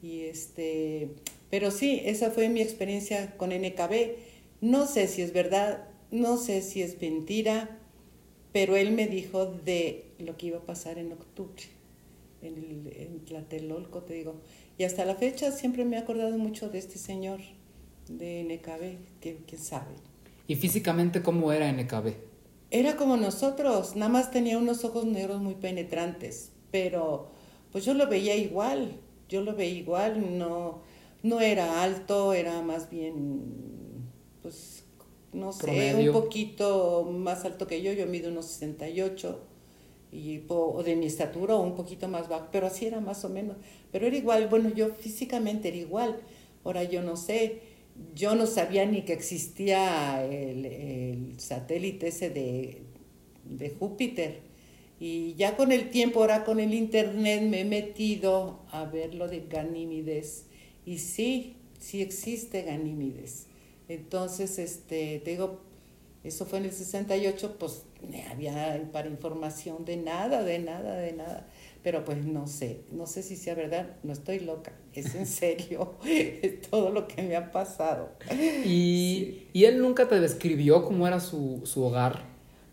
Y 0.02 0.22
este, 0.22 1.16
pero 1.50 1.72
sí, 1.72 2.02
esa 2.06 2.32
fue 2.32 2.50
mi 2.50 2.62
experiencia 2.62 3.36
con 3.38 3.50
NKB. 3.50 4.16
No 4.62 4.86
sé 4.88 5.08
si 5.08 5.22
es 5.22 5.34
verdad, 5.34 5.88
no 6.12 6.38
sé 6.38 6.62
si 6.62 6.82
es 6.82 7.00
mentira, 7.02 7.78
pero 8.52 8.76
él 8.76 8.92
me 8.92 9.08
dijo 9.08 9.46
de 9.46 10.06
lo 10.20 10.38
que 10.38 10.48
iba 10.48 10.58
a 10.58 10.66
pasar 10.66 10.98
en 10.98 11.12
octubre, 11.12 11.64
en, 12.42 12.56
el, 12.56 12.94
en 12.98 13.26
Tlatelolco, 13.26 14.04
te 14.04 14.14
digo. 14.14 14.36
Y 14.78 14.84
hasta 14.84 15.06
la 15.06 15.16
fecha 15.16 15.52
siempre 15.52 15.86
me 15.86 15.96
he 15.96 16.00
acordado 16.00 16.38
mucho 16.38 16.70
de 16.70 16.80
este 16.80 16.98
señor 16.98 17.40
de 18.10 18.44
NKB, 18.44 19.20
que 19.22 19.38
quién 19.48 19.62
sabe. 19.62 19.96
¿Y 20.48 20.56
físicamente 20.56 21.22
cómo 21.22 21.52
era 21.52 21.72
NKB? 21.72 22.14
Era 22.70 22.96
como 22.96 23.18
nosotros, 23.18 23.96
nada 23.96 24.12
más 24.12 24.32
tenía 24.32 24.58
unos 24.58 24.84
ojos 24.84 25.06
negros 25.06 25.42
muy 25.42 25.56
penetrantes, 25.56 26.52
pero 26.72 27.32
pues 27.72 27.86
yo 27.86 27.94
lo 27.94 28.08
veía 28.08 28.36
igual, 28.36 29.00
yo 29.30 29.42
lo 29.42 29.56
veía 29.56 29.80
igual, 29.80 30.38
no, 30.38 30.82
no 31.28 31.42
era 31.42 31.84
alto, 31.84 32.34
era 32.34 32.62
más 32.62 32.90
bien, 32.90 33.42
pues, 34.42 34.84
no 35.34 35.52
sé, 35.52 35.96
un 35.96 36.12
poquito 36.12 37.04
más 37.12 37.46
alto 37.46 37.68
que 37.68 37.82
yo, 37.82 37.92
yo 37.94 38.08
mido 38.08 38.32
unos 38.32 38.46
68 38.46 39.40
y, 40.12 40.42
o 40.48 40.84
de 40.84 40.96
mi 40.96 41.06
estatura 41.06 41.56
o 41.56 41.62
un 41.62 41.76
poquito 41.76 42.08
más 42.08 42.30
bajo, 42.30 42.48
pero 42.52 42.68
así 42.68 42.86
era 42.86 43.00
más 43.00 43.24
o 43.26 43.30
menos. 43.30 43.58
Pero 43.92 44.08
era 44.08 44.18
igual, 44.18 44.48
bueno, 44.48 44.70
yo 44.74 44.90
físicamente 44.90 45.68
era 45.68 45.78
igual. 45.78 46.20
Ahora 46.63 46.84
yo 46.84 47.02
no 47.02 47.18
sé, 47.18 47.62
yo 48.16 48.36
no 48.36 48.48
sabía 48.48 48.86
ni 48.86 49.04
que 49.04 49.13
existía 49.13 50.26
el, 50.26 51.36
satélite 51.38 52.08
ese 52.08 52.30
de, 52.30 52.82
de 53.46 53.70
Júpiter. 53.70 54.42
Y 55.00 55.36
ya 55.36 55.56
con 55.56 55.72
el 55.72 55.92
tiempo, 55.92 56.22
ahora 56.22 56.44
con 56.44 56.60
el 56.60 56.74
internet, 56.74 57.44
me 57.44 57.62
he 57.62 57.66
metido 57.66 58.62
a 58.72 58.86
ver 58.86 59.13
lo 59.13 59.28
de 59.28 59.42
Ganímides. 59.48 60.47
Y 60.88 61.00
sí, 61.00 61.58
sí 61.80 62.02
existe 62.02 62.62
Ganímides. 62.62 63.47
Entonces, 63.89 64.58
este, 64.58 65.19
te 65.19 65.32
digo, 65.32 65.60
eso 66.23 66.45
fue 66.45 66.60
en 66.60 66.65
el 66.65 66.71
68, 66.71 67.58
pues 67.60 67.84
había 68.32 68.82
para 68.93 69.10
información 69.10 69.84
de 69.84 69.97
nada, 69.97 70.43
de 70.43 70.60
nada, 70.60 70.95
de 70.95 71.12
nada. 71.12 71.45
Pero 71.84 72.06
pues 72.06 72.26
no 72.26 72.47
sé, 72.47 72.84
no 72.93 73.06
sé 73.06 73.21
si 73.21 73.36
sea 73.36 73.54
verdad, 73.54 73.97
no 74.04 74.13
estoy 74.13 74.39
loca, 74.39 74.71
es 74.93 75.13
en 75.13 75.26
serio, 75.26 75.95
es 76.06 76.62
todo 76.62 76.89
lo 76.89 77.06
que 77.06 77.21
me 77.21 77.36
ha 77.36 77.52
pasado. 77.52 78.12
¿Y, 78.65 79.47
¿Y 79.52 79.65
él 79.65 79.82
nunca 79.82 80.08
te 80.08 80.21
describió 80.21 80.86
cómo 80.86 81.06
era 81.06 81.19
su, 81.19 81.63
su 81.65 81.84
hogar? 81.84 82.23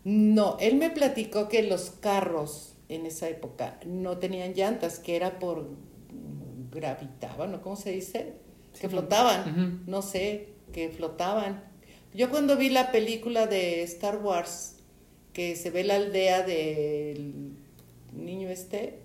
No, 0.05 0.55
él 0.61 0.77
me 0.77 0.89
platicó 0.89 1.49
que 1.49 1.63
los 1.63 1.89
carros 1.89 2.75
en 2.87 3.05
esa 3.05 3.27
época 3.27 3.77
no 3.85 4.19
tenían 4.19 4.53
llantas, 4.53 4.99
que 4.99 5.17
era 5.17 5.37
por 5.37 5.67
gravitaban, 6.75 7.51
¿no? 7.51 7.61
¿Cómo 7.61 7.75
se 7.75 7.91
dice? 7.91 8.33
Que 8.79 8.89
flotaban, 8.89 9.83
no 9.87 10.01
sé, 10.01 10.49
que 10.73 10.89
flotaban. 10.89 11.63
Yo 12.13 12.29
cuando 12.29 12.57
vi 12.57 12.69
la 12.69 12.91
película 12.91 13.47
de 13.47 13.81
Star 13.83 14.17
Wars, 14.17 14.75
que 15.33 15.55
se 15.55 15.69
ve 15.71 15.83
la 15.83 15.95
aldea 15.95 16.43
del 16.43 17.57
niño 18.13 18.49
este, 18.49 18.99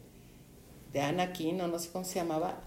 de 0.93 1.01
Anakin, 1.01 1.61
o 1.61 1.69
no 1.69 1.79
sé 1.79 1.91
cómo 1.91 2.05
se 2.05 2.17
llamaba, 2.17 2.63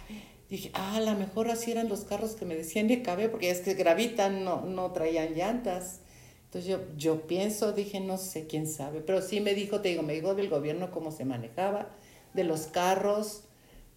dije, 0.49 0.71
ah, 0.73 0.97
a 0.97 1.01
lo 1.01 1.13
mejor 1.15 1.49
así 1.49 1.71
eran 1.71 1.89
los 1.89 2.01
carros 2.01 2.31
que 2.31 2.45
me 2.45 2.55
decían 2.55 2.87
de 2.87 3.01
cabe, 3.01 3.29
porque 3.29 3.49
es 3.49 3.61
que 3.61 3.73
gravitan, 3.73 4.43
no, 4.43 4.61
no 4.61 4.91
traían 4.91 5.33
llantas. 5.33 6.01
Entonces 6.45 6.69
yo, 6.69 6.79
yo 6.97 7.25
pienso, 7.25 7.71
dije, 7.71 7.99
no 7.99 8.17
sé, 8.17 8.45
quién 8.45 8.67
sabe, 8.67 9.01
pero 9.01 9.21
sí 9.21 9.41
me 9.41 9.55
dijo, 9.55 9.81
te 9.81 9.89
digo, 9.89 10.03
me 10.03 10.13
dijo 10.13 10.35
del 10.35 10.49
gobierno 10.49 10.91
cómo 10.91 11.11
se 11.11 11.25
manejaba, 11.25 11.89
de 12.33 12.43
los 12.43 12.67
carros, 12.67 13.45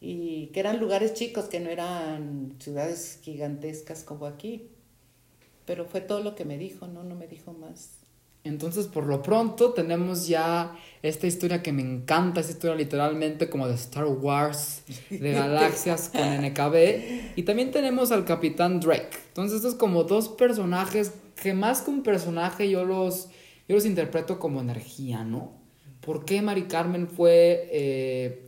y 0.00 0.48
que 0.48 0.61
eran 0.61 0.78
lugares 0.78 1.14
chicos, 1.14 1.46
que 1.46 1.61
no 1.61 1.70
eran 1.70 2.54
ciudades 2.59 3.20
gigantescas 3.22 4.02
como 4.02 4.26
aquí. 4.26 4.68
Pero 5.64 5.85
fue 5.87 6.00
todo 6.00 6.22
lo 6.22 6.35
que 6.35 6.44
me 6.44 6.59
dijo, 6.59 6.87
no, 6.87 7.02
no 7.02 7.14
me 7.14 7.26
dijo 7.26 7.52
más. 7.52 7.96
Entonces, 8.44 8.87
por 8.87 9.06
lo 9.06 9.22
pronto, 9.22 9.72
tenemos 9.72 10.28
ya 10.28 10.76
esta 11.02 11.26
historia 11.26 11.62
que 11.62 11.72
me 11.72 11.82
encanta, 11.82 12.40
esta 12.40 12.52
historia 12.52 12.76
literalmente 12.76 13.50
como 13.50 13.66
de 13.66 13.74
Star 13.74 14.06
Wars, 14.06 14.82
de 15.11 15.32
galaxias 15.32 16.11
con 16.11 16.22
NKB. 16.22 17.35
Y 17.35 17.42
también 17.42 17.72
tenemos 17.72 18.12
al 18.12 18.24
Capitán 18.24 18.78
Drake. 18.78 19.18
Entonces, 19.28 19.56
estos 19.56 19.74
como 19.74 20.04
dos 20.04 20.28
personajes 20.28 21.12
que 21.42 21.54
más 21.54 21.82
que 21.82 21.90
un 21.90 22.04
personaje 22.04 22.70
yo 22.70 22.85
los, 22.85 23.28
yo 23.68 23.74
los 23.74 23.85
interpreto 23.85 24.38
como 24.38 24.61
energía, 24.61 25.24
¿no? 25.24 25.52
¿Por 26.00 26.24
qué 26.24 26.40
Mari 26.40 26.68
Carmen 26.68 27.09
fue 27.09 27.68
eh, 27.72 28.45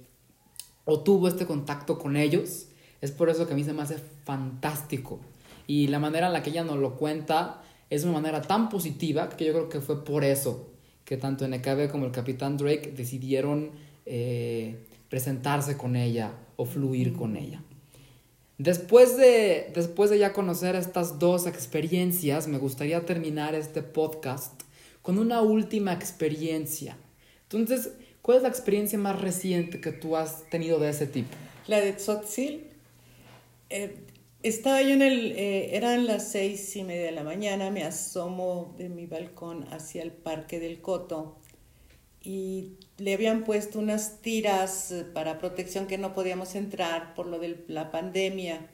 o 0.90 1.01
tuvo 1.01 1.29
este 1.29 1.44
contacto 1.44 1.98
con 1.98 2.16
ellos? 2.16 2.68
Es 3.03 3.11
por 3.11 3.29
eso 3.29 3.46
que 3.46 3.53
a 3.53 3.57
mí 3.57 3.62
se 3.62 3.74
me 3.74 3.83
hace 3.83 3.98
fantástico. 4.24 5.20
Y 5.66 5.88
la 5.88 5.98
manera 5.98 6.29
en 6.29 6.33
la 6.33 6.42
que 6.42 6.48
ella 6.48 6.64
nos 6.64 6.79
lo 6.79 6.96
cuenta 6.96 7.61
es 7.90 8.05
una 8.05 8.14
manera 8.14 8.40
tan 8.40 8.70
positiva 8.70 9.29
que 9.29 9.44
yo 9.44 9.53
creo 9.53 9.68
que 9.68 9.81
fue 9.83 10.03
por 10.03 10.24
eso 10.24 10.70
que 11.05 11.18
tanto 11.18 11.46
NKB 11.46 11.90
como 11.90 12.07
el 12.07 12.12
Capitán 12.12 12.57
Drake 12.57 12.92
decidieron 12.96 13.70
eh, 14.07 14.87
presentarse 15.11 15.77
con 15.77 15.94
ella 15.94 16.33
o 16.57 16.64
fluir 16.64 17.12
con 17.12 17.37
ella. 17.37 17.62
Después 18.57 19.18
de, 19.18 19.70
después 19.74 20.09
de 20.09 20.18
ya 20.18 20.33
conocer 20.33 20.74
estas 20.74 21.18
dos 21.18 21.46
experiencias, 21.46 22.48
me 22.48 22.59
gustaría 22.59 23.05
terminar 23.05 23.55
este 23.55 23.83
podcast 23.83 24.62
con 25.03 25.18
una 25.18 25.42
última 25.42 25.92
experiencia. 25.92 26.96
Entonces, 27.44 27.92
¿cuál 28.29 28.37
es 28.37 28.43
la 28.43 28.51
experiencia 28.51 28.99
más 28.99 29.19
reciente 29.19 29.81
que 29.81 29.91
tú 29.91 30.14
has 30.14 30.45
tenido 30.51 30.79
de 30.79 30.91
ese 30.91 31.07
tipo? 31.07 31.31
La 31.67 31.81
de 31.81 31.95
Tzotzil. 31.95 32.67
Eh, 33.71 33.97
estaba 34.43 34.83
yo 34.83 34.91
en 34.91 35.01
el, 35.01 35.33
eh, 35.33 35.75
eran 35.75 36.07
las 36.07 36.31
seis 36.31 36.77
y 36.77 36.85
media 36.85 37.07
de 37.07 37.12
la 37.12 37.23
mañana, 37.23 37.71
me 37.71 37.85
asomo 37.85 38.75
de 38.77 38.91
mi 38.91 39.07
balcón 39.07 39.64
hacia 39.73 40.03
el 40.03 40.12
parque 40.12 40.61
del 40.61 40.83
Coto 40.83 41.38
y 42.23 42.75
le 42.99 43.14
habían 43.14 43.45
puesto 43.45 43.79
unas 43.79 44.21
tiras 44.21 44.93
eh, 44.93 45.05
para 45.05 45.38
protección 45.38 45.87
que 45.87 45.97
no 45.97 46.12
podíamos 46.12 46.55
entrar 46.55 47.14
por 47.14 47.29
lo 47.29 47.38
de 47.38 47.64
la 47.67 47.91
pandemia. 47.91 48.69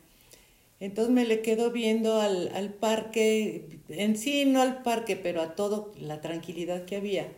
Entonces 0.80 1.14
me 1.14 1.26
le 1.26 1.42
quedo 1.42 1.70
viendo 1.70 2.20
al, 2.20 2.50
al 2.56 2.74
parque, 2.74 3.78
en 3.88 4.16
sí 4.16 4.46
no 4.46 4.60
al 4.60 4.82
parque, 4.82 5.14
pero 5.14 5.42
a 5.42 5.54
todo, 5.54 5.92
la 6.00 6.20
tranquilidad 6.20 6.86
que 6.86 6.96
había. 6.96 7.28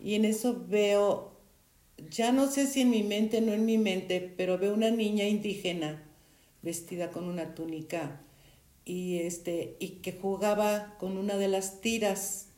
Y 0.00 0.14
en 0.14 0.24
eso 0.24 0.64
veo, 0.68 1.32
ya 2.10 2.32
no 2.32 2.48
sé 2.50 2.66
si 2.66 2.82
en 2.82 2.90
mi 2.90 3.02
mente, 3.02 3.40
no 3.40 3.52
en 3.52 3.64
mi 3.64 3.78
mente, 3.78 4.32
pero 4.36 4.58
veo 4.58 4.74
una 4.74 4.90
niña 4.90 5.24
indígena 5.24 6.04
vestida 6.62 7.10
con 7.10 7.24
una 7.24 7.54
túnica 7.54 8.20
y, 8.84 9.18
este, 9.18 9.76
y 9.80 10.00
que 10.00 10.12
jugaba 10.12 10.96
con 10.98 11.16
una 11.16 11.36
de 11.36 11.48
las 11.48 11.80
tiras 11.80 12.48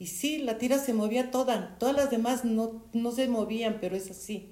y 0.00 0.06
sí, 0.06 0.38
la 0.38 0.56
tira 0.56 0.78
se 0.78 0.94
movía 0.94 1.30
toda, 1.30 1.76
todas 1.78 1.94
las 1.94 2.10
demás 2.10 2.46
no, 2.46 2.82
no 2.94 3.12
se 3.12 3.28
movían, 3.28 3.78
pero 3.82 3.94
es 3.96 4.10
así. 4.10 4.48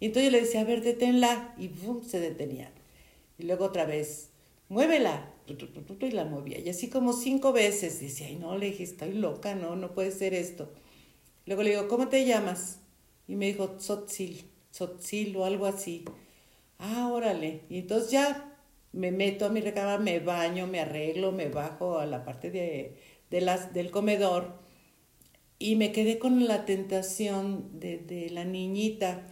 Y 0.00 0.06
entonces 0.06 0.32
yo 0.32 0.38
le 0.38 0.40
decía, 0.40 0.62
a 0.62 0.64
ver, 0.64 0.82
deténla, 0.82 1.54
y 1.58 1.68
¡bum! 1.68 2.02
se 2.02 2.20
detenían. 2.20 2.70
Y 3.38 3.42
luego 3.42 3.66
otra 3.66 3.84
vez, 3.84 4.30
muévela, 4.70 5.30
y 5.46 6.10
la 6.10 6.24
movía. 6.24 6.58
Y 6.58 6.70
así 6.70 6.88
como 6.88 7.12
cinco 7.12 7.52
veces, 7.52 8.00
decía, 8.00 8.28
ay, 8.28 8.36
no, 8.36 8.56
le 8.56 8.66
dije, 8.70 8.82
estoy 8.82 9.12
loca, 9.12 9.54
no, 9.54 9.76
no 9.76 9.92
puede 9.92 10.10
ser 10.10 10.32
esto. 10.32 10.70
Luego 11.48 11.62
le 11.62 11.70
digo, 11.70 11.88
¿cómo 11.88 12.08
te 12.08 12.26
llamas? 12.26 12.80
Y 13.26 13.34
me 13.34 13.46
dijo, 13.46 13.78
Tzotzil, 13.78 14.50
Tzotzil 14.70 15.34
o 15.34 15.46
algo 15.46 15.64
así. 15.64 16.04
Ah, 16.78 17.08
órale. 17.10 17.62
Y 17.70 17.78
entonces 17.78 18.10
ya 18.10 18.54
me 18.92 19.12
meto 19.12 19.46
a 19.46 19.48
mi 19.48 19.62
recámara, 19.62 19.96
me 19.96 20.20
baño, 20.20 20.66
me 20.66 20.80
arreglo, 20.80 21.32
me 21.32 21.48
bajo 21.48 22.00
a 22.00 22.04
la 22.04 22.22
parte 22.22 22.50
de, 22.50 22.98
de 23.30 23.40
las, 23.40 23.72
del 23.72 23.90
comedor 23.90 24.58
y 25.58 25.76
me 25.76 25.90
quedé 25.90 26.18
con 26.18 26.46
la 26.46 26.66
tentación 26.66 27.80
de, 27.80 27.96
de, 27.96 28.28
la 28.28 28.44
niñita. 28.44 29.22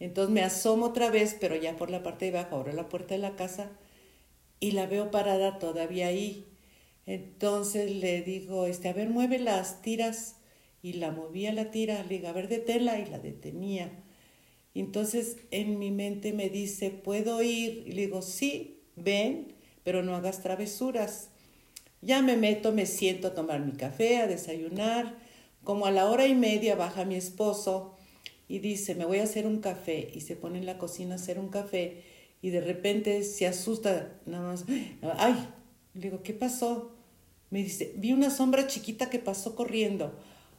Entonces 0.00 0.34
me 0.34 0.42
asomo 0.42 0.86
otra 0.86 1.08
vez, 1.08 1.36
pero 1.40 1.54
ya 1.54 1.76
por 1.76 1.88
la 1.88 2.02
parte 2.02 2.32
de 2.32 2.36
abajo, 2.36 2.56
abro 2.56 2.72
la 2.72 2.88
puerta 2.88 3.14
de 3.14 3.20
la 3.20 3.36
casa 3.36 3.70
y 4.58 4.72
la 4.72 4.86
veo 4.86 5.12
parada 5.12 5.60
todavía 5.60 6.08
ahí. 6.08 6.48
Entonces 7.06 7.92
le 7.92 8.22
digo, 8.22 8.66
este, 8.66 8.88
a 8.88 8.92
ver, 8.92 9.08
mueve 9.08 9.38
las 9.38 9.82
tiras. 9.82 10.39
Y 10.82 10.94
la 10.94 11.10
movía 11.10 11.52
la 11.52 11.70
tira, 11.70 12.02
le 12.02 12.16
digo, 12.16 12.28
a 12.28 12.32
ver, 12.32 12.48
y 12.50 13.10
la 13.10 13.18
detenía. 13.18 13.90
Entonces 14.74 15.36
en 15.50 15.78
mi 15.78 15.90
mente 15.90 16.32
me 16.32 16.48
dice, 16.48 16.90
¿puedo 16.90 17.42
ir? 17.42 17.84
Y 17.86 17.92
le 17.92 18.02
digo, 18.06 18.22
sí, 18.22 18.80
ven, 18.96 19.54
pero 19.82 20.02
no 20.02 20.14
hagas 20.14 20.42
travesuras. 20.42 21.30
Ya 22.02 22.22
me 22.22 22.36
meto, 22.36 22.72
me 22.72 22.86
siento 22.86 23.28
a 23.28 23.34
tomar 23.34 23.60
mi 23.60 23.72
café, 23.72 24.18
a 24.18 24.26
desayunar 24.26 25.18
como 25.64 25.86
a 25.86 25.90
la 25.90 26.06
hora 26.06 26.26
y 26.26 26.34
media 26.34 26.74
baja 26.74 27.04
mi 27.04 27.16
esposo 27.16 27.96
y 28.48 28.58
dice, 28.60 28.94
me 28.94 29.04
voy 29.04 29.18
a 29.18 29.24
hacer 29.24 29.46
un 29.46 29.60
café 29.60 30.10
y 30.14 30.22
se 30.22 30.36
pone 30.36 30.58
en 30.58 30.66
la 30.66 30.78
cocina 30.78 31.14
a 31.14 31.16
hacer 31.16 31.38
un 31.38 31.48
café 31.48 32.02
y 32.42 32.50
de 32.50 32.60
repente 32.60 33.22
se 33.22 33.46
asusta, 33.46 34.18
nada 34.26 34.50
más, 34.50 34.64
ay, 35.18 35.34
le 35.94 36.00
digo, 36.00 36.22
¿qué 36.22 36.32
pasó? 36.32 36.96
Me 37.50 37.62
dice, 37.62 37.92
vi 37.96 38.12
una 38.12 38.30
sombra 38.30 38.66
chiquita 38.66 39.10
que 39.10 39.18
pasó 39.18 39.54
corriendo. 39.54 40.14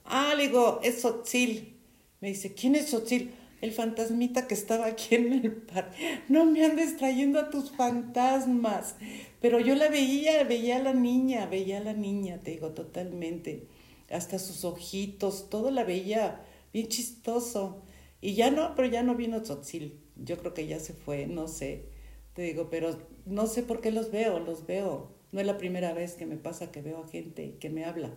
Ah, 0.05 0.33
le 0.35 0.47
digo, 0.47 0.79
es 0.83 1.01
Sotzil. 1.01 1.77
Me 2.19 2.29
dice, 2.29 2.53
¿quién 2.53 2.75
es 2.75 2.89
Sotzil? 2.89 3.33
El 3.61 3.71
fantasmita 3.71 4.47
que 4.47 4.55
estaba 4.55 4.85
aquí 4.87 5.15
en 5.15 5.33
el 5.33 5.51
parque. 5.51 6.21
No 6.29 6.45
me 6.45 6.65
andes 6.65 6.97
trayendo 6.97 7.39
a 7.39 7.49
tus 7.49 7.71
fantasmas. 7.71 8.95
Pero 9.39 9.59
yo 9.59 9.75
la 9.75 9.89
veía, 9.89 10.43
veía 10.43 10.77
a 10.77 10.83
la 10.83 10.93
niña, 10.93 11.45
veía 11.45 11.77
a 11.77 11.83
la 11.83 11.93
niña, 11.93 12.39
te 12.39 12.51
digo, 12.51 12.69
totalmente 12.69 13.67
hasta 14.11 14.39
sus 14.39 14.65
ojitos, 14.65 15.49
todo 15.49 15.71
la 15.71 15.83
veía 15.83 16.43
bien 16.73 16.87
chistoso. 16.87 17.81
Y 18.19 18.35
ya 18.35 18.51
no, 18.51 18.75
pero 18.75 18.87
ya 18.87 19.03
no 19.03 19.15
vino 19.15 19.41
Tzotzil. 19.41 19.99
Yo 20.15 20.37
creo 20.37 20.53
que 20.53 20.67
ya 20.67 20.79
se 20.79 20.93
fue, 20.93 21.25
no 21.27 21.47
sé. 21.47 21.85
Te 22.33 22.43
digo, 22.43 22.69
pero 22.69 22.97
no 23.25 23.47
sé 23.47 23.63
por 23.63 23.81
qué 23.81 23.91
los 23.91 24.11
veo, 24.11 24.39
los 24.39 24.67
veo. 24.67 25.11
No 25.31 25.39
es 25.39 25.47
la 25.47 25.57
primera 25.57 25.93
vez 25.93 26.13
que 26.13 26.25
me 26.25 26.37
pasa 26.37 26.71
que 26.71 26.81
veo 26.81 27.03
a 27.03 27.07
gente 27.07 27.55
que 27.59 27.69
me 27.69 27.85
habla, 27.85 28.13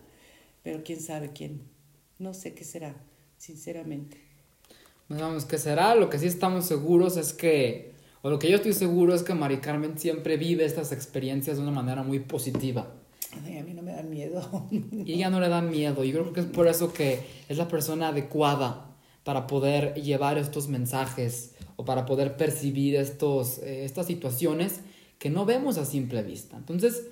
pero 0.63 0.83
quién 0.83 0.99
sabe 0.99 1.31
quién. 1.33 1.61
No 2.19 2.33
sé 2.33 2.53
qué 2.53 2.63
será, 2.63 2.95
sinceramente. 3.37 4.17
No 5.09 5.19
sabemos 5.19 5.45
qué 5.45 5.57
será, 5.57 5.95
lo 5.95 6.09
que 6.09 6.17
sí 6.17 6.27
estamos 6.27 6.65
seguros 6.65 7.17
es 7.17 7.33
que, 7.33 7.93
o 8.21 8.29
lo 8.29 8.39
que 8.39 8.49
yo 8.49 8.55
estoy 8.55 8.73
seguro 8.73 9.13
es 9.13 9.23
que 9.23 9.33
Mari 9.33 9.57
Carmen 9.57 9.97
siempre 9.97 10.37
vive 10.37 10.65
estas 10.65 10.91
experiencias 10.91 11.57
de 11.57 11.63
una 11.63 11.71
manera 11.71 12.03
muy 12.03 12.19
positiva 12.19 12.91
a 13.35 13.63
mí 13.63 13.73
no 13.73 13.81
me 13.81 13.93
da 13.93 14.03
miedo. 14.03 14.67
Y 14.71 15.13
ella 15.13 15.29
no 15.29 15.39
le 15.39 15.49
da 15.49 15.61
miedo. 15.61 16.03
Y 16.03 16.11
creo 16.11 16.33
que 16.33 16.41
es 16.41 16.45
por 16.45 16.67
eso 16.67 16.93
que 16.93 17.19
es 17.47 17.57
la 17.57 17.67
persona 17.67 18.09
adecuada 18.09 18.95
para 19.23 19.47
poder 19.47 19.95
llevar 19.95 20.37
estos 20.37 20.67
mensajes 20.67 21.55
o 21.75 21.85
para 21.85 22.05
poder 22.05 22.37
percibir 22.37 22.95
estos, 22.95 23.59
eh, 23.59 23.85
estas 23.85 24.07
situaciones 24.07 24.81
que 25.19 25.29
no 25.29 25.45
vemos 25.45 25.77
a 25.77 25.85
simple 25.85 26.21
vista. 26.23 26.57
Entonces, 26.57 27.07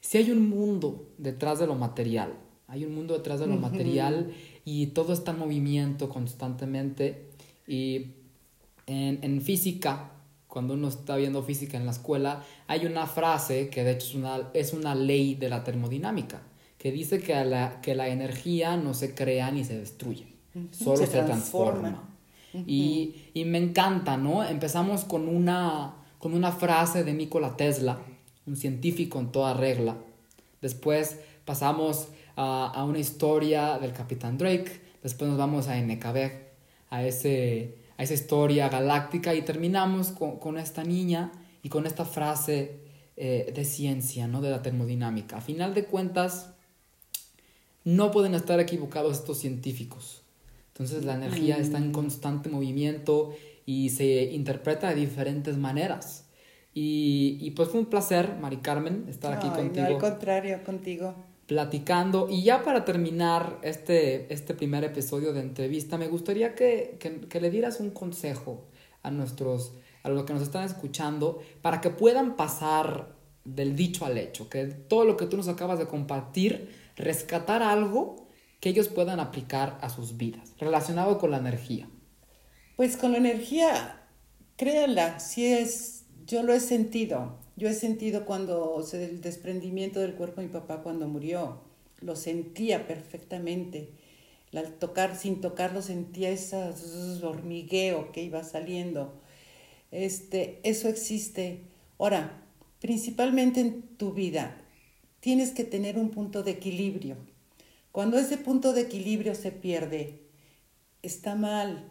si 0.00 0.18
hay 0.18 0.30
un 0.30 0.48
mundo 0.48 1.08
detrás 1.18 1.58
de 1.58 1.66
lo 1.66 1.74
material, 1.74 2.34
hay 2.68 2.84
un 2.84 2.94
mundo 2.94 3.14
detrás 3.14 3.40
de 3.40 3.46
lo 3.46 3.56
material 3.56 4.32
y 4.64 4.88
todo 4.88 5.12
está 5.12 5.30
en 5.30 5.38
movimiento 5.38 6.08
constantemente. 6.08 7.28
Y 7.66 8.06
en, 8.86 9.20
en 9.22 9.40
física, 9.40 10.10
cuando 10.48 10.74
uno 10.74 10.88
está 10.88 11.16
viendo 11.16 11.42
física 11.42 11.76
en 11.76 11.84
la 11.84 11.92
escuela, 11.92 12.44
hay 12.66 12.86
una 12.86 13.06
frase 13.06 13.68
que 13.68 13.84
de 13.84 13.92
hecho 13.92 14.06
es 14.06 14.14
una, 14.14 14.50
es 14.54 14.72
una 14.72 14.94
ley 14.94 15.34
de 15.34 15.48
la 15.48 15.62
termodinámica, 15.62 16.42
que 16.78 16.90
dice 16.90 17.20
que 17.20 17.44
la, 17.44 17.80
que 17.80 17.94
la 17.94 18.08
energía 18.08 18.76
no 18.76 18.94
se 18.94 19.14
crea 19.14 19.50
ni 19.50 19.64
se 19.64 19.78
destruye, 19.78 20.26
solo 20.72 20.96
se, 20.96 21.06
transforma. 21.06 22.08
y, 22.66 23.14
y, 23.34 23.44
me 23.44 23.58
encanta, 23.58 24.16
¿no? 24.16 24.42
Empezamos 24.42 25.04
con 25.04 25.28
una, 25.28 25.94
con 26.18 26.34
una 26.34 26.52
frase 26.52 27.04
de 27.04 27.12
Nikola 27.12 27.56
Tesla, 27.56 27.98
un 28.46 28.56
científico 28.56 29.20
en 29.20 29.30
toda 29.30 29.54
regla. 29.54 29.96
Después 30.62 31.18
pasamos 31.44 32.08
a, 32.36 32.70
a 32.74 32.84
una 32.84 32.98
historia 32.98 33.78
del 33.78 33.92
Capitán 33.92 34.38
Drake, 34.38 34.80
después 35.02 35.28
nos 35.28 35.38
vamos 35.38 35.68
a 35.68 35.80
NKB, 35.80 36.30
a 36.90 37.04
ese 37.04 37.86
a 37.96 38.02
esa 38.02 38.14
historia 38.14 38.68
galáctica 38.68 39.34
y 39.34 39.42
terminamos 39.42 40.08
con, 40.08 40.58
esta 40.58 40.84
niña 40.84 41.32
y 41.62 41.68
con 41.68 41.86
esta 41.86 42.04
frase 42.04 42.80
eh, 43.16 43.52
de 43.54 43.64
ciencia, 43.64 44.28
¿no? 44.28 44.40
De 44.40 44.50
la 44.50 44.62
termodinámica. 44.62 45.38
A 45.38 45.40
final 45.40 45.74
de 45.74 45.84
cuentas, 45.84 46.50
no 47.84 48.10
pueden 48.10 48.34
estar 48.34 48.60
equivocados 48.60 49.18
estos 49.18 49.38
científicos. 49.38 50.22
Entonces 50.68 51.04
la 51.04 51.14
energía 51.14 51.56
está 51.56 51.78
en 51.78 51.90
constante 51.92 52.50
movimiento 52.50 53.34
y 53.64 53.90
se 53.90 54.24
interpreta 54.24 54.90
de 54.90 54.96
diferentes 54.96 55.56
maneras. 55.56 56.24
Y, 56.78 57.50
pues 57.52 57.70
fue 57.70 57.80
un 57.80 57.86
placer, 57.86 58.36
Mari 58.38 58.58
Carmen, 58.58 59.06
estar 59.08 59.32
aquí 59.32 59.48
contigo. 59.48 59.86
al 59.86 59.96
contrario, 59.96 60.62
contigo 60.62 61.14
platicando. 61.46 62.28
Y 62.28 62.42
ya 62.42 62.62
para 62.64 62.84
terminar 62.84 63.58
este, 63.62 64.32
este 64.32 64.54
primer 64.54 64.84
episodio 64.84 65.32
de 65.32 65.40
entrevista, 65.40 65.96
me 65.96 66.08
gustaría 66.08 66.54
que, 66.54 66.98
que, 67.28 67.40
le 67.40 67.50
dieras 67.50 67.80
un 67.80 67.90
consejo 67.90 68.66
a 69.02 69.10
nuestros, 69.10 69.74
a 70.02 70.08
los 70.08 70.24
que 70.24 70.32
nos 70.32 70.42
están 70.42 70.64
escuchando, 70.64 71.40
para 71.62 71.80
que 71.80 71.90
puedan 71.90 72.36
pasar 72.36 73.14
del 73.44 73.76
dicho 73.76 74.04
al 74.04 74.18
hecho, 74.18 74.48
que 74.50 74.64
todo 74.66 75.04
lo 75.04 75.16
que 75.16 75.26
tú 75.26 75.36
nos 75.36 75.48
acabas 75.48 75.78
de 75.78 75.86
compartir, 75.86 76.74
rescatar 76.96 77.62
algo 77.62 78.26
que 78.60 78.70
ellos 78.70 78.88
puedan 78.88 79.20
aplicar 79.20 79.78
a 79.80 79.88
sus 79.88 80.16
vidas, 80.16 80.54
relacionado 80.58 81.18
con 81.18 81.30
la 81.30 81.38
energía. 81.38 81.88
Pues 82.74 82.96
con 82.96 83.12
la 83.12 83.18
energía, 83.18 84.02
créanla, 84.56 85.20
si 85.20 85.46
es, 85.46 86.06
yo 86.26 86.42
lo 86.42 86.52
he 86.52 86.60
sentido, 86.60 87.38
yo 87.56 87.68
he 87.68 87.74
sentido 87.74 88.26
cuando 88.26 88.82
se 88.82 89.04
el 89.04 89.20
desprendimiento 89.22 90.00
del 90.00 90.14
cuerpo 90.14 90.40
de 90.40 90.48
mi 90.48 90.52
papá 90.52 90.82
cuando 90.82 91.08
murió, 91.08 91.62
lo 92.00 92.14
sentía 92.14 92.86
perfectamente. 92.86 93.90
Al 94.52 94.74
tocar, 94.74 95.16
sin 95.16 95.40
tocarlo, 95.40 95.82
sentía 95.82 96.30
ese 96.30 96.56
hormigueo 97.22 98.12
que 98.12 98.22
iba 98.22 98.44
saliendo. 98.44 99.20
Este, 99.90 100.60
eso 100.62 100.88
existe. 100.88 101.62
Ahora, 101.98 102.42
principalmente 102.80 103.60
en 103.60 103.82
tu 103.96 104.12
vida, 104.12 104.56
tienes 105.20 105.50
que 105.50 105.64
tener 105.64 105.98
un 105.98 106.10
punto 106.10 106.42
de 106.42 106.52
equilibrio. 106.52 107.16
Cuando 107.92 108.18
ese 108.18 108.36
punto 108.36 108.74
de 108.74 108.82
equilibrio 108.82 109.34
se 109.34 109.50
pierde, 109.50 110.22
está 111.02 111.34
mal. 111.34 111.88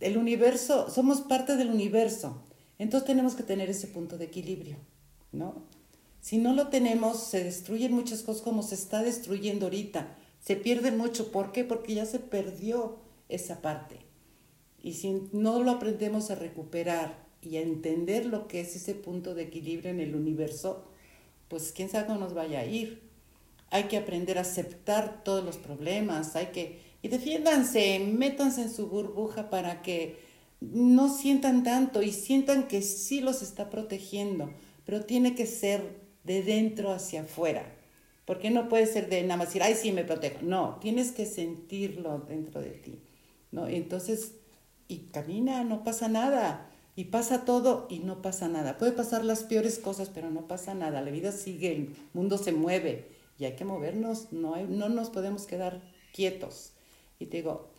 El 0.00 0.18
universo, 0.18 0.90
somos 0.90 1.22
parte 1.22 1.56
del 1.56 1.70
universo, 1.70 2.42
entonces 2.78 3.06
tenemos 3.06 3.34
que 3.34 3.42
tener 3.42 3.70
ese 3.70 3.86
punto 3.86 4.18
de 4.18 4.24
equilibrio, 4.26 4.76
¿no? 5.30 5.64
Si 6.22 6.38
no 6.38 6.54
lo 6.54 6.68
tenemos, 6.68 7.18
se 7.18 7.42
destruyen 7.42 7.92
muchas 7.92 8.22
cosas 8.22 8.42
como 8.42 8.62
se 8.62 8.76
está 8.76 9.02
destruyendo 9.02 9.66
ahorita. 9.66 10.16
Se 10.40 10.54
pierde 10.54 10.92
mucho. 10.92 11.32
¿Por 11.32 11.50
qué? 11.50 11.64
Porque 11.64 11.94
ya 11.94 12.06
se 12.06 12.20
perdió 12.20 13.00
esa 13.28 13.60
parte. 13.60 13.96
Y 14.82 14.94
si 14.94 15.28
no 15.32 15.60
lo 15.62 15.72
aprendemos 15.72 16.30
a 16.30 16.36
recuperar 16.36 17.26
y 17.40 17.56
a 17.56 17.60
entender 17.60 18.26
lo 18.26 18.46
que 18.46 18.60
es 18.60 18.76
ese 18.76 18.94
punto 18.94 19.34
de 19.34 19.42
equilibrio 19.42 19.90
en 19.90 19.98
el 19.98 20.14
universo, 20.14 20.84
pues 21.48 21.72
quién 21.72 21.88
sabe 21.88 22.06
cómo 22.06 22.20
nos 22.20 22.34
vaya 22.34 22.60
a 22.60 22.66
ir. 22.66 23.02
Hay 23.70 23.84
que 23.84 23.96
aprender 23.96 24.38
a 24.38 24.42
aceptar 24.42 25.24
todos 25.24 25.44
los 25.44 25.56
problemas, 25.56 26.36
hay 26.36 26.46
que... 26.46 26.80
Y 27.02 27.08
defiéndanse, 27.08 27.98
métanse 27.98 28.62
en 28.62 28.72
su 28.72 28.86
burbuja 28.86 29.50
para 29.50 29.82
que 29.82 30.20
no 30.70 31.08
sientan 31.08 31.64
tanto 31.64 32.02
y 32.02 32.12
sientan 32.12 32.68
que 32.68 32.82
sí 32.82 33.20
los 33.20 33.42
está 33.42 33.68
protegiendo, 33.68 34.52
pero 34.84 35.04
tiene 35.04 35.34
que 35.34 35.46
ser 35.46 36.00
de 36.24 36.42
dentro 36.42 36.92
hacia 36.92 37.22
afuera. 37.22 37.64
Porque 38.24 38.50
no 38.50 38.68
puede 38.68 38.86
ser 38.86 39.08
de 39.08 39.22
nada 39.22 39.36
más 39.36 39.48
decir, 39.48 39.62
ay, 39.62 39.74
sí, 39.74 39.90
me 39.90 40.04
protejo. 40.04 40.38
No, 40.42 40.78
tienes 40.80 41.10
que 41.10 41.26
sentirlo 41.26 42.20
dentro 42.28 42.60
de 42.60 42.70
ti. 42.70 43.00
¿no? 43.50 43.66
Entonces, 43.66 44.36
y 44.86 45.08
camina, 45.12 45.64
no 45.64 45.82
pasa 45.82 46.08
nada. 46.08 46.68
Y 46.94 47.04
pasa 47.04 47.44
todo 47.44 47.86
y 47.90 48.00
no 48.00 48.22
pasa 48.22 48.48
nada. 48.48 48.78
Puede 48.78 48.92
pasar 48.92 49.24
las 49.24 49.44
peores 49.44 49.78
cosas, 49.78 50.10
pero 50.10 50.30
no 50.30 50.46
pasa 50.46 50.74
nada. 50.74 51.00
La 51.00 51.10
vida 51.10 51.32
sigue, 51.32 51.72
el 51.72 51.96
mundo 52.12 52.38
se 52.38 52.52
mueve 52.52 53.08
y 53.38 53.44
hay 53.44 53.56
que 53.56 53.64
movernos. 53.64 54.30
No, 54.30 54.56
no 54.66 54.88
nos 54.88 55.10
podemos 55.10 55.46
quedar 55.46 55.80
quietos. 56.12 56.74
Y 57.18 57.26
te 57.26 57.38
digo, 57.38 57.71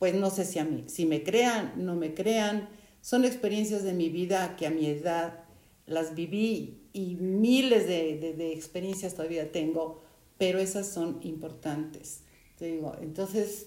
pues 0.00 0.14
no 0.14 0.30
sé 0.30 0.46
si 0.46 0.58
a 0.58 0.64
mí, 0.64 0.84
si 0.86 1.04
me 1.04 1.22
crean, 1.22 1.74
no 1.76 1.94
me 1.94 2.14
crean. 2.14 2.70
Son 3.02 3.26
experiencias 3.26 3.82
de 3.84 3.92
mi 3.92 4.08
vida 4.08 4.56
que 4.56 4.66
a 4.66 4.70
mi 4.70 4.86
edad 4.86 5.44
las 5.84 6.14
viví 6.14 6.88
y 6.94 7.16
miles 7.16 7.86
de, 7.86 8.52
experiencias 8.54 9.12
todavía 9.12 9.52
tengo, 9.52 10.00
pero 10.38 10.58
esas 10.58 10.88
son 10.88 11.20
importantes. 11.20 12.22
Te 12.56 12.64
digo, 12.64 12.96
entonces, 13.02 13.66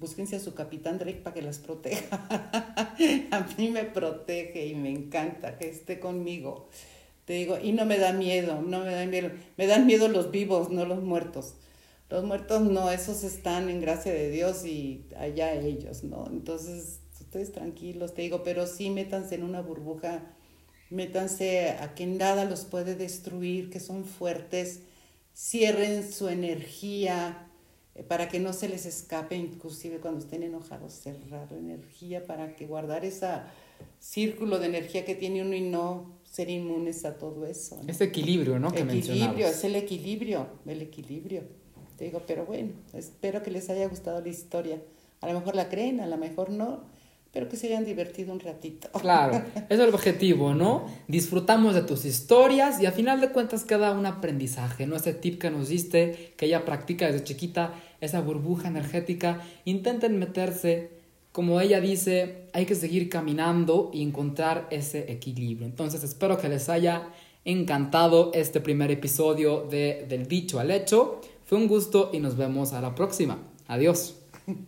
búsquense 0.00 0.34
a 0.34 0.40
su 0.40 0.54
capitán 0.54 0.98
Drake 0.98 1.20
para 1.22 1.34
que 1.34 1.42
las 1.42 1.60
proteja. 1.60 2.26
a 3.30 3.46
mí 3.56 3.70
me 3.70 3.84
protege 3.84 4.66
y 4.66 4.74
me 4.74 4.90
encanta 4.90 5.56
que 5.56 5.68
esté 5.68 6.00
conmigo. 6.00 6.68
Te 7.26 7.34
digo, 7.34 7.60
y 7.62 7.70
no 7.70 7.86
me 7.86 7.98
da 7.98 8.12
miedo, 8.12 8.60
no 8.60 8.80
me 8.80 8.90
da 8.92 9.06
miedo. 9.06 9.30
Me 9.56 9.68
dan 9.68 9.86
miedo 9.86 10.08
los 10.08 10.32
vivos, 10.32 10.70
no 10.70 10.84
los 10.84 11.00
muertos. 11.00 11.54
Los 12.10 12.24
muertos 12.24 12.62
no, 12.62 12.90
esos 12.90 13.24
están 13.24 13.68
en 13.70 13.80
gracia 13.80 14.12
de 14.12 14.30
Dios 14.30 14.64
y 14.64 15.06
allá 15.16 15.54
ellos, 15.54 16.04
¿no? 16.04 16.26
Entonces, 16.30 17.00
ustedes 17.18 17.52
tranquilos, 17.52 18.14
te 18.14 18.22
digo, 18.22 18.42
pero 18.42 18.66
sí 18.66 18.90
métanse 18.90 19.34
en 19.34 19.42
una 19.42 19.62
burbuja 19.62 20.22
métanse 20.90 21.70
a 21.70 21.94
que 21.94 22.06
nada 22.06 22.44
los 22.44 22.64
puede 22.64 22.94
destruir, 22.94 23.70
que 23.70 23.80
son 23.80 24.04
fuertes, 24.04 24.80
cierren 25.34 26.10
su 26.10 26.28
energía 26.28 27.48
eh, 27.94 28.02
para 28.02 28.28
que 28.28 28.38
no 28.38 28.52
se 28.52 28.68
les 28.68 28.86
escape, 28.86 29.36
inclusive 29.36 29.98
cuando 29.98 30.20
estén 30.20 30.42
enojados, 30.42 30.92
cerrar 30.92 31.50
la 31.50 31.58
energía 31.58 32.26
para 32.26 32.54
que 32.54 32.66
guardar 32.66 33.04
ese 33.04 33.28
círculo 33.98 34.58
de 34.58 34.66
energía 34.66 35.04
que 35.04 35.14
tiene 35.14 35.42
uno 35.42 35.54
y 35.54 35.62
no 35.62 36.18
ser 36.24 36.50
inmunes 36.50 37.04
a 37.04 37.16
todo 37.16 37.46
eso. 37.46 37.80
Ese 37.86 38.04
equilibrio, 38.04 38.58
¿no? 38.58 38.72
Que 38.72 38.80
equilibrio, 38.80 39.48
es 39.48 39.64
el 39.64 39.76
equilibrio, 39.76 40.46
el 40.66 40.82
equilibrio. 40.82 41.63
Te 41.96 42.04
digo, 42.04 42.22
pero 42.26 42.44
bueno, 42.44 42.70
espero 42.92 43.42
que 43.42 43.50
les 43.50 43.70
haya 43.70 43.88
gustado 43.88 44.20
la 44.20 44.28
historia. 44.28 44.80
A 45.20 45.28
lo 45.28 45.38
mejor 45.38 45.54
la 45.54 45.68
creen, 45.68 46.00
a 46.00 46.06
lo 46.06 46.16
mejor 46.16 46.50
no 46.50 46.94
pero 47.34 47.48
que 47.48 47.56
se 47.56 47.66
hayan 47.66 47.84
divertido 47.84 48.32
un 48.32 48.38
ratito. 48.38 48.88
Claro, 49.00 49.42
es 49.68 49.78
el 49.80 49.92
objetivo, 49.92 50.54
¿no? 50.54 50.86
Disfrutamos 51.08 51.74
de 51.74 51.82
tus 51.82 52.04
historias 52.04 52.80
y 52.80 52.86
a 52.86 52.92
final 52.92 53.20
de 53.20 53.30
cuentas 53.30 53.64
queda 53.64 53.90
un 53.90 54.06
aprendizaje, 54.06 54.86
¿no? 54.86 54.94
Ese 54.94 55.12
tip 55.14 55.40
que 55.40 55.50
nos 55.50 55.68
diste, 55.68 56.32
que 56.36 56.46
ella 56.46 56.64
practica 56.64 57.06
desde 57.06 57.24
chiquita, 57.24 57.74
esa 58.00 58.20
burbuja 58.20 58.68
energética, 58.68 59.42
intenten 59.64 60.16
meterse, 60.16 60.90
como 61.32 61.60
ella 61.60 61.80
dice, 61.80 62.46
hay 62.52 62.66
que 62.66 62.76
seguir 62.76 63.08
caminando 63.08 63.90
y 63.92 64.04
encontrar 64.04 64.68
ese 64.70 65.10
equilibrio. 65.10 65.66
Entonces 65.66 66.04
espero 66.04 66.38
que 66.38 66.48
les 66.48 66.68
haya 66.68 67.08
encantado 67.44 68.30
este 68.32 68.60
primer 68.60 68.92
episodio 68.92 69.66
de 69.68 70.06
Del 70.08 70.28
dicho 70.28 70.60
al 70.60 70.70
hecho. 70.70 71.20
Fue 71.44 71.58
un 71.58 71.68
gusto 71.68 72.10
y 72.12 72.20
nos 72.20 72.36
vemos 72.36 72.72
a 72.72 72.80
la 72.80 72.94
próxima. 72.94 73.38
Adiós. 73.68 74.16